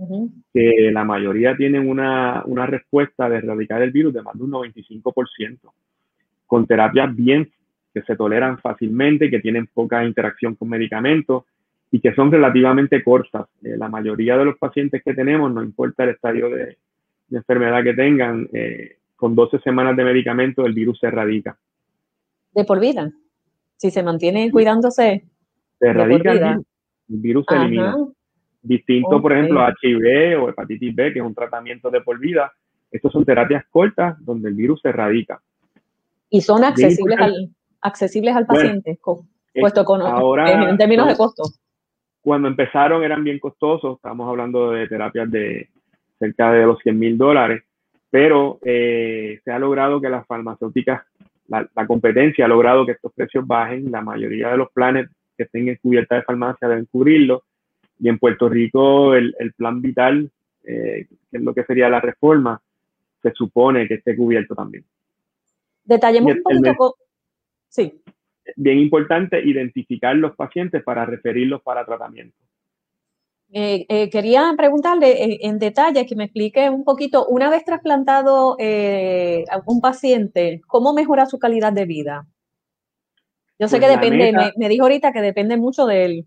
que 0.52 0.90
la 0.92 1.04
mayoría 1.04 1.56
tienen 1.56 1.88
una, 1.88 2.42
una 2.46 2.66
respuesta 2.66 3.28
de 3.28 3.36
erradicar 3.36 3.80
el 3.82 3.92
virus 3.92 4.12
de 4.12 4.22
más 4.22 4.34
de 4.34 4.42
un 4.42 4.50
95%, 4.50 5.58
con 6.46 6.66
terapias 6.66 7.14
bien 7.14 7.48
que 7.92 8.02
se 8.02 8.16
toleran 8.16 8.58
fácilmente, 8.58 9.30
que 9.30 9.38
tienen 9.38 9.68
poca 9.72 10.04
interacción 10.04 10.56
con 10.56 10.68
medicamentos 10.68 11.44
y 11.92 12.00
que 12.00 12.12
son 12.12 12.32
relativamente 12.32 13.04
cortas. 13.04 13.46
Eh, 13.62 13.76
la 13.76 13.88
mayoría 13.88 14.36
de 14.36 14.44
los 14.44 14.58
pacientes 14.58 15.00
que 15.04 15.14
tenemos, 15.14 15.54
no 15.54 15.62
importa 15.62 16.02
el 16.02 16.10
estadio 16.10 16.50
de, 16.50 16.76
enfermedad 17.30 17.84
que 17.84 17.94
tengan, 17.94 18.48
eh, 18.52 18.98
con 19.14 19.36
12 19.36 19.60
semanas 19.60 19.96
de 19.96 20.04
medicamento 20.04 20.66
el 20.66 20.72
virus 20.72 20.98
se 20.98 21.06
erradica. 21.06 21.56
¿De 22.52 22.64
por 22.64 22.80
vida? 22.80 23.12
Si 23.76 23.90
se 23.90 24.02
mantiene 24.02 24.50
cuidándose. 24.50 25.24
Se 25.78 25.86
erradica 25.86 26.32
el 26.32 26.64
virus, 27.08 27.44
se 27.48 27.56
elimina. 27.56 27.96
Distinto, 28.62 29.20
por 29.20 29.32
ejemplo, 29.32 29.60
a 29.60 29.74
HIV 29.80 30.42
o 30.42 30.48
hepatitis 30.48 30.94
B, 30.94 31.12
que 31.12 31.18
es 31.18 31.24
un 31.24 31.34
tratamiento 31.34 31.90
de 31.90 32.00
por 32.00 32.18
vida. 32.18 32.50
Estas 32.90 33.12
son 33.12 33.24
terapias 33.24 33.64
cortas 33.70 34.16
donde 34.24 34.48
el 34.48 34.54
virus 34.54 34.80
se 34.80 34.88
erradica. 34.88 35.42
Y 36.30 36.40
son 36.40 36.64
accesibles 36.64 37.18
al, 37.18 37.50
accesibles 37.82 38.34
al 38.34 38.46
paciente, 38.46 38.98
puesto 39.54 39.84
con, 39.84 40.00
ahora, 40.00 40.70
en 40.70 40.78
términos 40.78 41.06
de 41.06 41.16
costo. 41.16 41.42
Cuando 42.22 42.48
empezaron 42.48 43.04
eran 43.04 43.22
bien 43.22 43.38
costosos, 43.38 43.96
estamos 43.96 44.26
hablando 44.28 44.70
de 44.70 44.88
terapias 44.88 45.30
de 45.30 45.68
cerca 46.18 46.50
de 46.52 46.64
los 46.64 46.78
100 46.78 46.98
mil 46.98 47.18
dólares, 47.18 47.62
pero 48.10 48.58
eh, 48.64 49.40
se 49.44 49.52
ha 49.52 49.58
logrado 49.58 50.00
que 50.00 50.08
las 50.08 50.26
farmacéuticas, 50.26 51.02
la, 51.48 51.86
competencia 51.86 52.44
ha 52.44 52.48
logrado 52.48 52.86
que 52.86 52.92
estos 52.92 53.12
precios 53.12 53.46
bajen, 53.46 53.90
la 53.90 54.00
mayoría 54.00 54.50
de 54.50 54.56
los 54.56 54.70
planes 54.72 55.08
que 55.36 55.44
estén 55.44 55.68
en 55.68 55.76
cubierta 55.76 56.16
de 56.16 56.22
farmacia 56.22 56.68
deben 56.68 56.86
cubrirlo, 56.86 57.44
y 57.98 58.08
en 58.08 58.18
Puerto 58.18 58.48
Rico 58.48 59.14
el, 59.14 59.34
plan 59.56 59.80
vital, 59.80 60.30
eh, 60.64 61.06
que 61.30 61.36
es 61.36 61.42
lo 61.42 61.54
que 61.54 61.64
sería 61.64 61.88
la 61.88 62.00
reforma, 62.00 62.60
se 63.22 63.32
supone 63.32 63.88
que 63.88 63.94
esté 63.94 64.16
cubierto 64.16 64.54
también. 64.54 64.84
Detallemos 65.84 66.34
un 66.34 66.42
poquito, 66.42 66.94
Sí. 67.68 68.00
Bien 68.56 68.78
importante 68.78 69.40
identificar 69.42 70.14
los 70.14 70.36
pacientes 70.36 70.82
para 70.82 71.04
referirlos 71.04 71.62
para 71.62 71.84
tratamiento. 71.84 72.36
Eh, 73.52 73.86
eh, 73.88 74.10
quería 74.10 74.52
preguntarle 74.56 75.10
eh, 75.10 75.38
en 75.42 75.58
detalle 75.58 76.06
que 76.06 76.16
me 76.16 76.24
explique 76.24 76.68
un 76.70 76.84
poquito, 76.84 77.26
una 77.26 77.50
vez 77.50 77.64
trasplantado 77.64 78.56
a 78.58 79.62
un 79.66 79.80
paciente, 79.80 80.60
¿cómo 80.66 80.92
mejora 80.92 81.26
su 81.26 81.38
calidad 81.38 81.72
de 81.72 81.84
vida? 81.84 82.26
Yo 83.58 83.68
sé 83.68 83.78
pues 83.78 83.88
que 83.88 83.96
depende, 83.96 84.52
me, 84.56 84.68
dijo 84.68 84.82
ahorita 84.82 85.12
que 85.12 85.20
depende 85.20 85.56
mucho 85.56 85.86
de, 85.86 86.24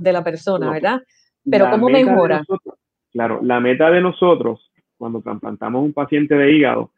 de 0.00 0.12
la 0.12 0.24
persona, 0.24 0.70
¿verdad? 0.70 1.02
Pero 1.48 1.70
¿cómo 1.70 1.90
mejora? 1.90 2.42
claro, 3.12 3.40
la 3.42 3.60
meta 3.60 3.90
de 3.90 4.00
nosotros 4.00 4.72
cuando 4.96 5.20
trasplantamos 5.20 5.84
un 5.84 5.92
paciente 5.92 6.34
de 6.36 6.52
hígado 6.52 6.90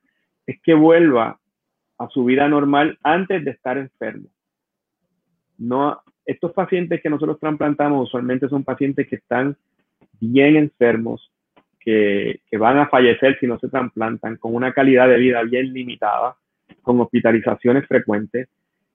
es 0.46 0.60
que 0.62 0.74
vuelva 0.74 1.40
a 1.98 2.08
su 2.10 2.24
vida 2.24 2.48
normal 2.48 2.98
antes 3.02 3.44
de 3.44 3.50
estar 3.50 3.78
enfermo. 3.78 4.28
No, 5.58 6.00
estos 6.26 6.52
pacientes 6.52 7.00
que 7.02 7.10
nosotros 7.10 7.38
trasplantamos 7.38 8.08
usualmente 8.08 8.48
son 8.48 8.64
pacientes 8.64 9.08
que 9.08 9.16
están 9.16 9.56
bien 10.20 10.56
enfermos, 10.56 11.30
que, 11.80 12.40
van 12.58 12.78
a 12.78 12.88
fallecer 12.88 13.38
si 13.38 13.46
no 13.46 13.58
se 13.58 13.68
trasplantan, 13.68 14.36
con 14.36 14.54
una 14.54 14.72
calidad 14.72 15.08
de 15.08 15.18
vida 15.18 15.42
bien 15.42 15.72
limitada, 15.72 16.36
con 16.82 17.00
hospitalizaciones 17.00 17.86
frecuentes. 17.86 18.48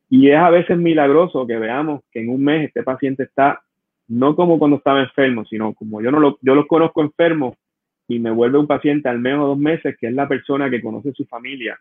Y 0.10 0.30
es 0.30 0.38
a 0.38 0.50
veces 0.50 0.78
milagroso 0.78 1.46
que 1.46 1.58
veamos 1.58 2.02
que 2.12 2.22
en 2.22 2.30
un 2.30 2.44
mes 2.44 2.68
este 2.68 2.82
paciente 2.82 3.24
está 3.24 3.62
no 4.08 4.36
como 4.36 4.58
cuando 4.58 4.78
estaba 4.78 5.02
enfermo, 5.02 5.46
sino 5.46 5.74
como 5.76 6.02
yo 6.02 6.10
no 6.10 6.20
lo, 6.20 6.40
yo 6.42 6.56
los 6.56 6.66
conozco 6.66 7.04
enfermos 7.04 7.56
y 8.08 8.18
me 8.18 8.32
vuelve 8.32 8.58
un 8.58 8.66
paciente 8.66 9.08
al 9.08 9.20
menos 9.20 9.46
dos 9.46 9.58
meses, 9.60 9.96
que 10.00 10.08
es 10.08 10.14
la 10.14 10.28
persona 10.28 10.68
que 10.68 10.82
conoce 10.82 11.14
su 11.14 11.26
familia, 11.26 11.80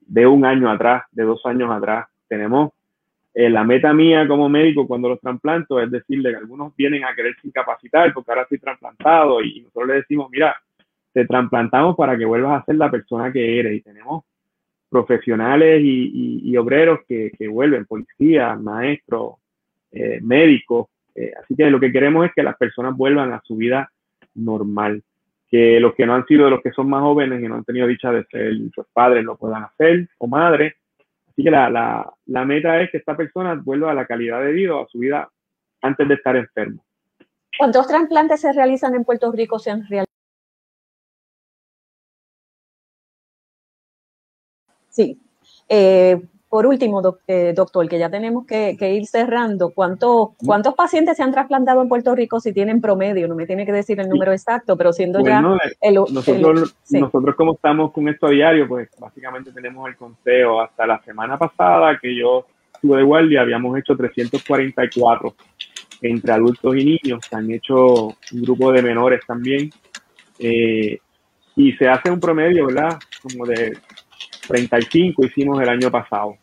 de 0.00 0.26
un 0.26 0.44
año 0.44 0.68
atrás, 0.68 1.04
de 1.12 1.22
dos 1.22 1.46
años 1.46 1.70
atrás. 1.70 2.08
Tenemos 2.26 2.72
eh, 3.34 3.50
la 3.50 3.64
meta 3.64 3.92
mía 3.92 4.26
como 4.28 4.48
médico 4.48 4.86
cuando 4.86 5.08
los 5.08 5.20
trasplanto 5.20 5.80
es 5.80 5.90
decirle 5.90 6.30
que 6.30 6.36
algunos 6.36 6.74
vienen 6.76 7.04
a 7.04 7.14
quererse 7.14 7.48
incapacitar 7.48 8.12
porque 8.14 8.30
ahora 8.30 8.42
estoy 8.42 8.58
trasplantado 8.58 9.42
y 9.42 9.60
nosotros 9.60 9.88
le 9.88 9.94
decimos, 9.94 10.28
mira, 10.30 10.54
te 11.12 11.26
trasplantamos 11.26 11.96
para 11.96 12.16
que 12.16 12.24
vuelvas 12.24 12.62
a 12.62 12.64
ser 12.64 12.76
la 12.76 12.90
persona 12.90 13.32
que 13.32 13.58
eres 13.58 13.74
y 13.74 13.80
tenemos 13.80 14.24
profesionales 14.88 15.80
y, 15.82 16.56
obreros 16.56 17.00
que, 17.08 17.32
vuelven, 17.48 17.84
policías, 17.84 18.60
maestros, 18.60 19.34
eh, 19.90 20.20
médicos. 20.22 20.86
Eh, 21.16 21.32
así 21.40 21.56
que 21.56 21.68
lo 21.68 21.80
que 21.80 21.90
queremos 21.90 22.26
es 22.26 22.32
que 22.32 22.44
las 22.44 22.56
personas 22.56 22.96
vuelvan 22.96 23.32
a 23.32 23.42
su 23.44 23.56
vida 23.56 23.90
normal 24.34 25.02
que 25.54 25.78
los 25.78 25.94
que 25.94 26.04
no 26.04 26.14
han 26.14 26.26
sido, 26.26 26.50
los 26.50 26.60
que 26.62 26.72
son 26.72 26.88
más 26.88 27.02
jóvenes 27.02 27.40
y 27.40 27.46
no 27.46 27.54
han 27.54 27.62
tenido 27.64 27.86
dicha 27.86 28.10
de 28.10 28.24
ser 28.24 28.54
sus 28.74 28.86
padres 28.92 29.24
lo 29.24 29.36
puedan 29.36 29.62
hacer 29.62 30.08
o 30.18 30.26
madres. 30.26 30.74
Así 31.34 31.42
que 31.42 31.50
la, 31.50 31.68
la, 31.68 32.14
la, 32.26 32.44
meta 32.44 32.80
es 32.80 32.92
que 32.92 32.98
esta 32.98 33.16
persona 33.16 33.60
vuelva 33.60 33.90
a 33.90 33.94
la 33.94 34.06
calidad 34.06 34.40
de 34.40 34.52
vida, 34.52 34.80
a 34.80 34.86
su 34.86 35.00
vida 35.00 35.28
antes 35.82 36.06
de 36.06 36.14
estar 36.14 36.36
enfermo. 36.36 36.84
¿Cuántos 37.58 37.88
trasplantes 37.88 38.40
se 38.40 38.52
realizan 38.52 38.94
en 38.94 39.04
Puerto 39.04 39.32
Rico? 39.32 39.58
Se 39.58 39.72
han 39.72 39.80
realizado? 39.80 40.06
Sí. 44.90 45.20
Eh, 45.68 46.22
por 46.54 46.68
último, 46.68 47.02
eh, 47.26 47.52
doctor, 47.52 47.88
que 47.88 47.98
ya 47.98 48.08
tenemos 48.08 48.46
que, 48.46 48.76
ir 48.80 49.06
cerrando, 49.06 49.70
¿cuántos, 49.70 50.36
¿cuántos 50.36 50.74
pacientes 50.74 51.16
se 51.16 51.24
han 51.24 51.32
trasplantado 51.32 51.82
en 51.82 51.88
Puerto 51.88 52.14
Rico 52.14 52.38
si 52.38 52.52
tienen 52.52 52.80
promedio? 52.80 53.26
No 53.26 53.34
me 53.34 53.44
tiene 53.44 53.66
que 53.66 53.72
decir 53.72 53.98
el 53.98 54.08
número 54.08 54.30
exacto, 54.30 54.76
pero 54.76 54.92
siendo 54.92 55.18
ya 55.18 55.42
el, 55.80 55.94
nosotros, 55.96 56.76
nosotros 56.92 57.34
como 57.34 57.54
estamos 57.54 57.90
con 57.90 58.08
esto 58.08 58.28
a 58.28 58.30
diario, 58.30 58.68
pues 58.68 58.88
básicamente 59.00 59.50
tenemos 59.50 59.88
el 59.88 59.96
conteo. 59.96 60.60
Hasta 60.60 60.86
la 60.86 61.02
semana 61.02 61.36
pasada 61.36 61.98
que 62.00 62.16
yo 62.16 62.46
estuve 62.72 62.98
de 62.98 63.02
guardia, 63.02 63.40
habíamos 63.40 63.76
hecho 63.76 63.96
344 63.96 65.34
entre 66.02 66.32
adultos 66.34 66.76
y 66.76 66.84
niños, 66.84 67.26
se 67.28 67.34
han 67.34 67.50
hecho 67.50 68.06
un 68.06 68.42
grupo 68.42 68.70
de 68.70 68.80
menores 68.80 69.22
también. 69.26 69.70
Eh, 70.38 71.00
y 71.56 71.72
se 71.72 71.88
hace 71.88 72.12
un 72.12 72.20
promedio, 72.20 72.66
¿verdad? 72.66 72.96
Como 73.20 73.44
de 73.44 73.76
35 74.46 75.26
hicimos 75.26 75.60
el 75.60 75.68
año 75.68 75.90
pasado. 75.90 76.36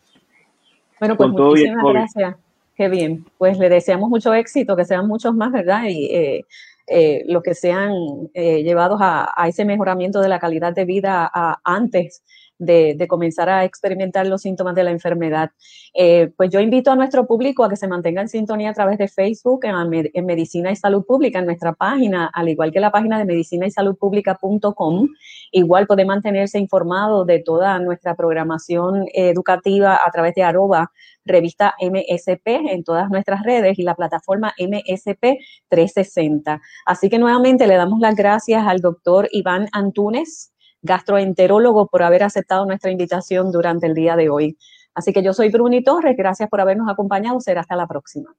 Bueno, 1.02 1.16
pues 1.16 1.30
muchísimas 1.30 1.84
gracias. 1.84 2.36
Qué 2.76 2.88
bien. 2.88 3.24
Pues 3.36 3.58
le 3.58 3.68
deseamos 3.68 4.08
mucho 4.08 4.32
éxito, 4.34 4.76
que 4.76 4.84
sean 4.84 5.08
muchos 5.08 5.34
más, 5.34 5.50
¿verdad? 5.50 5.82
Y 5.88 6.04
eh, 6.14 6.46
eh, 6.86 7.24
los 7.26 7.42
que 7.42 7.56
sean 7.56 7.92
eh, 8.34 8.62
llevados 8.62 9.00
a, 9.02 9.26
ese 9.48 9.64
mejoramiento 9.64 10.20
de 10.20 10.28
la 10.28 10.38
calidad 10.38 10.72
de 10.72 10.84
vida 10.84 11.28
antes 11.64 12.22
de, 12.64 13.06
comenzar 13.08 13.48
a 13.48 13.64
experimentar 13.64 14.26
los 14.26 14.42
síntomas 14.42 14.74
de 14.74 14.84
la 14.84 14.90
enfermedad. 14.90 15.50
Eh, 15.94 16.32
pues 16.36 16.50
yo 16.50 16.60
invito 16.60 16.90
a 16.90 16.96
nuestro 16.96 17.26
público 17.26 17.64
a 17.64 17.68
que 17.68 17.76
se 17.76 17.88
mantenga 17.88 18.22
en 18.22 18.28
sintonía 18.28 18.70
a 18.70 18.74
través 18.74 18.98
de 18.98 19.08
Facebook, 19.08 19.64
en, 19.64 20.26
Medicina 20.26 20.70
y 20.70 20.76
Salud 20.76 21.04
Pública, 21.04 21.40
en 21.40 21.46
nuestra 21.46 21.72
página, 21.72 22.30
al 22.32 22.48
igual 22.48 22.72
que 22.72 22.80
la 22.80 22.90
página 22.90 23.18
de 23.18 23.24
medicina 23.24 23.66
y 23.66 23.70
salud 23.70 23.96
pública.com. 23.96 25.08
Igual 25.50 25.86
puede 25.86 26.04
mantenerse 26.04 26.58
informado 26.58 27.24
de 27.24 27.40
toda 27.40 27.78
nuestra 27.80 28.14
programación 28.14 29.06
educativa 29.12 29.98
a 30.04 30.10
través 30.10 30.34
de 30.34 30.42
arroba 30.42 30.90
revista 31.24 31.74
MSP 31.80 32.46
en 32.46 32.84
todas 32.84 33.08
nuestras 33.10 33.42
redes 33.42 33.78
y 33.78 33.82
la 33.82 33.94
plataforma 33.94 34.54
MSP 34.58 35.38
360. 35.68 36.60
Así 36.86 37.08
que 37.08 37.18
nuevamente 37.18 37.66
le 37.66 37.76
damos 37.76 38.00
las 38.00 38.16
gracias 38.16 38.66
al 38.66 38.80
doctor 38.80 39.28
Iván 39.32 39.68
Antunes, 39.72 40.51
gastroenterólogo, 40.82 41.86
por 41.88 42.02
haber 42.02 42.22
aceptado 42.22 42.66
nuestra 42.66 42.90
invitación 42.90 43.50
durante 43.50 43.86
el 43.86 43.94
día 43.94 44.16
de 44.16 44.28
hoy. 44.28 44.56
Así 44.94 45.12
que 45.12 45.22
yo 45.22 45.32
soy 45.32 45.50
Bruni 45.50 45.82
Torres, 45.82 46.16
gracias 46.16 46.48
por 46.48 46.60
habernos 46.60 46.88
acompañado, 46.90 47.40
será 47.40 47.62
hasta 47.62 47.76
la 47.76 47.86
próxima. 47.86 48.34